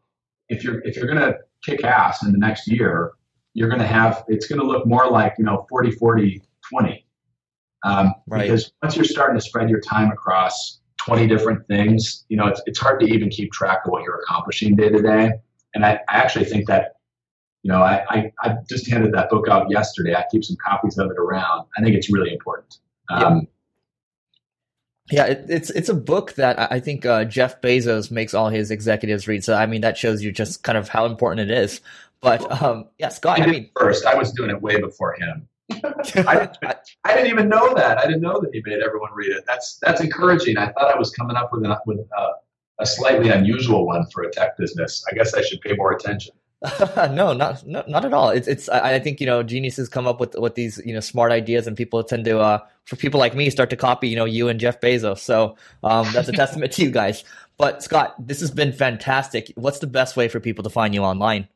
if 0.50 0.64
you're, 0.64 0.82
if 0.82 0.96
you're 0.96 1.08
going 1.08 1.20
to 1.20 1.38
kick 1.64 1.84
ass 1.84 2.24
in 2.24 2.32
the 2.32 2.38
next 2.38 2.68
year, 2.68 3.12
you're 3.54 3.70
going 3.70 3.82
to 3.82 3.88
have, 3.88 4.24
it's 4.28 4.48
going 4.48 4.60
to 4.60 4.66
look 4.66 4.86
more 4.86 5.10
like, 5.10 5.36
you 5.38 5.44
know, 5.44 5.66
40, 5.70 5.92
40, 5.92 6.42
20. 6.72 7.06
Um, 7.84 8.14
right. 8.28 8.44
Because 8.44 8.72
once 8.82 8.96
you're 8.96 9.06
starting 9.06 9.38
to 9.38 9.42
spread 9.42 9.70
your 9.70 9.82
time 9.82 10.12
across 10.12 10.82
20 11.06 11.28
different 11.28 11.66
things, 11.68 12.26
you 12.30 12.38
know, 12.38 12.48
it's, 12.48 12.62
it's 12.66 12.80
hard 12.80 13.00
to 13.02 13.08
even 13.08 13.30
keep 13.30 13.52
track 13.52 13.80
of 13.86 13.92
what 13.92 14.04
you're 14.04 14.20
accomplishing 14.22 14.76
day 14.76 14.90
to 14.90 15.02
day. 15.02 15.32
And 15.76 15.86
I, 15.86 16.00
I 16.10 16.18
actually 16.18 16.46
think 16.46 16.68
that, 16.68 16.96
you 17.64 17.72
know, 17.72 17.82
I, 17.82 18.06
I, 18.10 18.32
I, 18.42 18.56
just 18.70 18.90
handed 18.90 19.14
that 19.14 19.30
book 19.30 19.48
out 19.50 19.70
yesterday. 19.70 20.16
I 20.16 20.24
keep 20.32 20.44
some 20.46 20.56
copies 20.66 20.98
of 20.98 21.12
it 21.12 21.18
around. 21.18 21.68
I 21.78 21.84
think 21.84 21.96
it's 21.96 22.12
really 22.12 22.32
important. 22.32 22.78
Um, 23.10 23.48
yeah, 25.12 25.26
it, 25.26 25.46
it's 25.50 25.70
it's 25.72 25.90
a 25.90 25.94
book 25.94 26.34
that 26.34 26.72
I 26.72 26.80
think 26.80 27.06
uh, 27.06 27.26
Jeff 27.26 27.62
Bezos 27.62 28.12
makes 28.12 28.34
all 28.34 28.50
his 28.50 28.72
executives 28.72 29.28
read. 29.28 29.44
So 29.44 29.56
I 29.56 29.66
mean, 29.66 29.82
that 29.82 29.98
shows 29.98 30.24
you 30.24 30.32
just 30.32 30.64
kind 30.64 30.78
of 30.78 30.88
how 30.88 31.06
important 31.06 31.50
it 31.50 31.58
is. 31.58 31.82
But 32.22 32.62
um, 32.62 32.86
yeah, 32.98 33.10
Scott. 33.10 33.40
I, 33.40 33.44
I 33.44 33.48
mean, 33.48 33.70
first, 33.78 34.06
I 34.06 34.16
was 34.16 34.32
doing 34.32 34.52
it 34.52 34.62
way 34.62 34.80
before 34.80 35.16
him. 35.16 35.48
I, 35.72 35.78
didn't, 35.82 36.58
I, 37.06 37.14
didn't, 37.14 37.28
even 37.28 37.48
know 37.48 37.76
that. 37.76 38.00
I 38.00 38.08
didn't 38.08 38.22
know 38.22 38.40
that 38.42 38.50
he 38.52 38.62
made 38.66 38.82
everyone 38.82 39.12
read 39.14 39.32
it. 39.32 39.44
That's 39.48 39.78
that's 39.82 40.02
encouraging. 40.02 40.58
I 40.58 40.72
thought 40.72 40.94
I 40.94 40.98
was 40.98 41.12
coming 41.12 41.36
up 41.36 41.52
with, 41.54 41.64
a, 41.64 41.80
with 41.86 42.00
a, 42.00 42.30
a 42.80 42.86
slightly 42.86 43.30
unusual 43.30 43.86
one 43.86 44.06
for 44.12 44.24
a 44.24 44.32
tech 44.32 44.58
business. 44.58 45.06
I 45.12 45.16
guess 45.16 45.34
I 45.36 45.42
should 45.42 45.62
pay 45.62 45.74
more 45.74 45.92
attention. 45.92 46.34
no, 47.12 47.32
not, 47.32 47.66
not 47.66 47.88
not 47.90 48.04
at 48.04 48.14
all. 48.14 48.30
It's 48.32 48.48
it's. 48.48 48.68
I, 48.68 48.96
I, 48.96 49.00
think 49.00 49.22
you 49.22 49.26
know 49.26 49.44
geniuses 49.44 49.88
come 49.88 50.06
up 50.06 50.20
with 50.20 50.36
with 50.36 50.56
these 50.56 50.82
you 50.86 50.94
know 50.94 51.00
smart 51.00 51.32
ideas, 51.32 51.68
and 51.68 51.78
people 51.78 52.04
tend 52.04 52.26
to 52.26 52.40
uh 52.40 52.60
for 52.84 52.98
people 52.98 53.18
like 53.18 53.34
me 53.34 53.50
start 53.50 53.70
to 53.70 53.78
copy 53.78 54.10
you 54.10 54.18
know 54.18 54.26
you 54.26 54.50
and 54.50 54.60
Jeff 54.60 54.82
Bezos. 54.82 55.20
So 55.20 55.56
um, 55.84 56.06
that's 56.12 56.28
a 56.28 56.34
testament 56.34 56.74
to 56.74 56.84
you 56.84 56.92
guys. 56.92 57.24
But 57.58 57.82
Scott, 57.82 58.16
this 58.20 58.42
has 58.42 58.52
been 58.52 58.74
fantastic. 58.74 59.54
What's 59.56 59.80
the 59.80 59.88
best 59.88 60.18
way 60.18 60.28
for 60.28 60.42
people 60.42 60.64
to 60.66 60.70
find 60.70 60.94
you 60.94 61.02
online? 61.02 61.48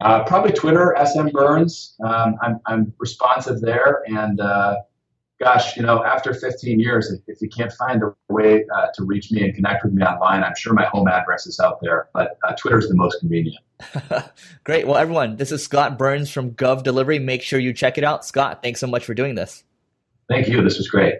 Uh, 0.00 0.22
probably 0.24 0.52
Twitter, 0.52 0.96
SM 1.04 1.28
Burns. 1.28 1.96
Um, 2.04 2.36
I'm 2.42 2.60
I'm 2.66 2.92
responsive 2.98 3.60
there, 3.60 4.02
and 4.06 4.40
uh, 4.40 4.76
gosh, 5.40 5.76
you 5.76 5.82
know, 5.82 6.04
after 6.04 6.32
15 6.32 6.80
years, 6.80 7.10
if, 7.10 7.20
if 7.26 7.42
you 7.42 7.48
can't 7.48 7.72
find 7.72 8.02
a 8.02 8.14
way 8.28 8.64
uh, 8.74 8.86
to 8.94 9.04
reach 9.04 9.30
me 9.30 9.42
and 9.42 9.54
connect 9.54 9.84
with 9.84 9.92
me 9.92 10.02
online, 10.02 10.42
I'm 10.42 10.54
sure 10.56 10.72
my 10.72 10.86
home 10.86 11.08
address 11.08 11.46
is 11.46 11.60
out 11.60 11.80
there, 11.82 12.08
but 12.14 12.38
uh, 12.44 12.54
Twitter 12.54 12.78
is 12.78 12.88
the 12.88 12.94
most 12.94 13.20
convenient. 13.20 13.62
Great. 14.64 14.86
Well, 14.86 14.96
everyone, 14.96 15.36
this 15.36 15.52
is 15.52 15.62
Scott 15.62 15.98
Burns 15.98 16.30
from 16.30 16.52
Gov 16.52 16.82
Delivery. 16.82 17.18
Make 17.18 17.42
sure 17.42 17.58
you 17.58 17.72
check 17.72 17.98
it 17.98 18.04
out. 18.04 18.24
Scott, 18.24 18.62
thanks 18.62 18.80
so 18.80 18.86
much 18.86 19.04
for 19.04 19.14
doing 19.14 19.34
this. 19.34 19.64
Thank 20.28 20.48
you. 20.48 20.62
This 20.62 20.78
was 20.78 20.88
great. 20.88 21.14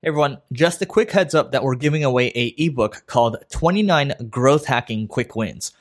Hey 0.00 0.08
everyone, 0.08 0.38
just 0.52 0.82
a 0.82 0.86
quick 0.86 1.12
heads 1.12 1.34
up 1.34 1.52
that 1.52 1.62
we're 1.62 1.76
giving 1.76 2.02
away 2.02 2.32
a 2.34 2.54
ebook 2.58 3.04
called 3.06 3.36
29 3.50 4.14
Growth 4.30 4.66
Hacking 4.66 5.06
Quick 5.06 5.36
Wins. 5.36 5.72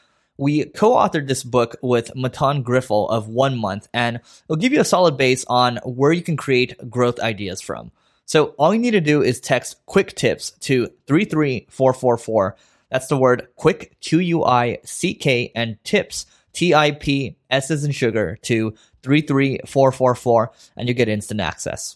We 0.41 0.65
co-authored 0.65 1.27
this 1.27 1.43
book 1.43 1.77
with 1.81 2.11
Mattan 2.15 2.63
Griffel 2.63 3.09
of 3.09 3.29
One 3.29 3.57
Month, 3.57 3.87
and 3.93 4.19
it'll 4.45 4.57
give 4.57 4.73
you 4.73 4.81
a 4.81 4.85
solid 4.85 5.15
base 5.15 5.45
on 5.47 5.77
where 5.85 6.11
you 6.11 6.21
can 6.21 6.35
create 6.35 6.89
growth 6.89 7.19
ideas 7.19 7.61
from. 7.61 7.91
So 8.25 8.47
all 8.57 8.73
you 8.73 8.79
need 8.79 8.91
to 8.91 9.01
do 9.01 9.21
is 9.21 9.39
text 9.39 9.77
quick 9.85 10.15
tips 10.15 10.51
to 10.61 10.87
33444 11.07 12.57
that's 12.91 13.07
the 13.07 13.17
word 13.17 13.47
quick, 13.55 13.97
Q 14.01 14.19
U 14.19 14.43
I 14.43 14.77
C 14.83 15.13
K, 15.13 15.51
and 15.55 15.81
tips, 15.83 16.25
T 16.53 16.75
I 16.75 16.91
P, 16.91 17.37
S 17.49 17.71
as 17.71 17.85
in 17.85 17.91
sugar, 17.91 18.37
to 18.43 18.75
33444, 19.03 20.51
and 20.75 20.87
you 20.87 20.93
get 20.93 21.07
instant 21.07 21.39
access. 21.39 21.95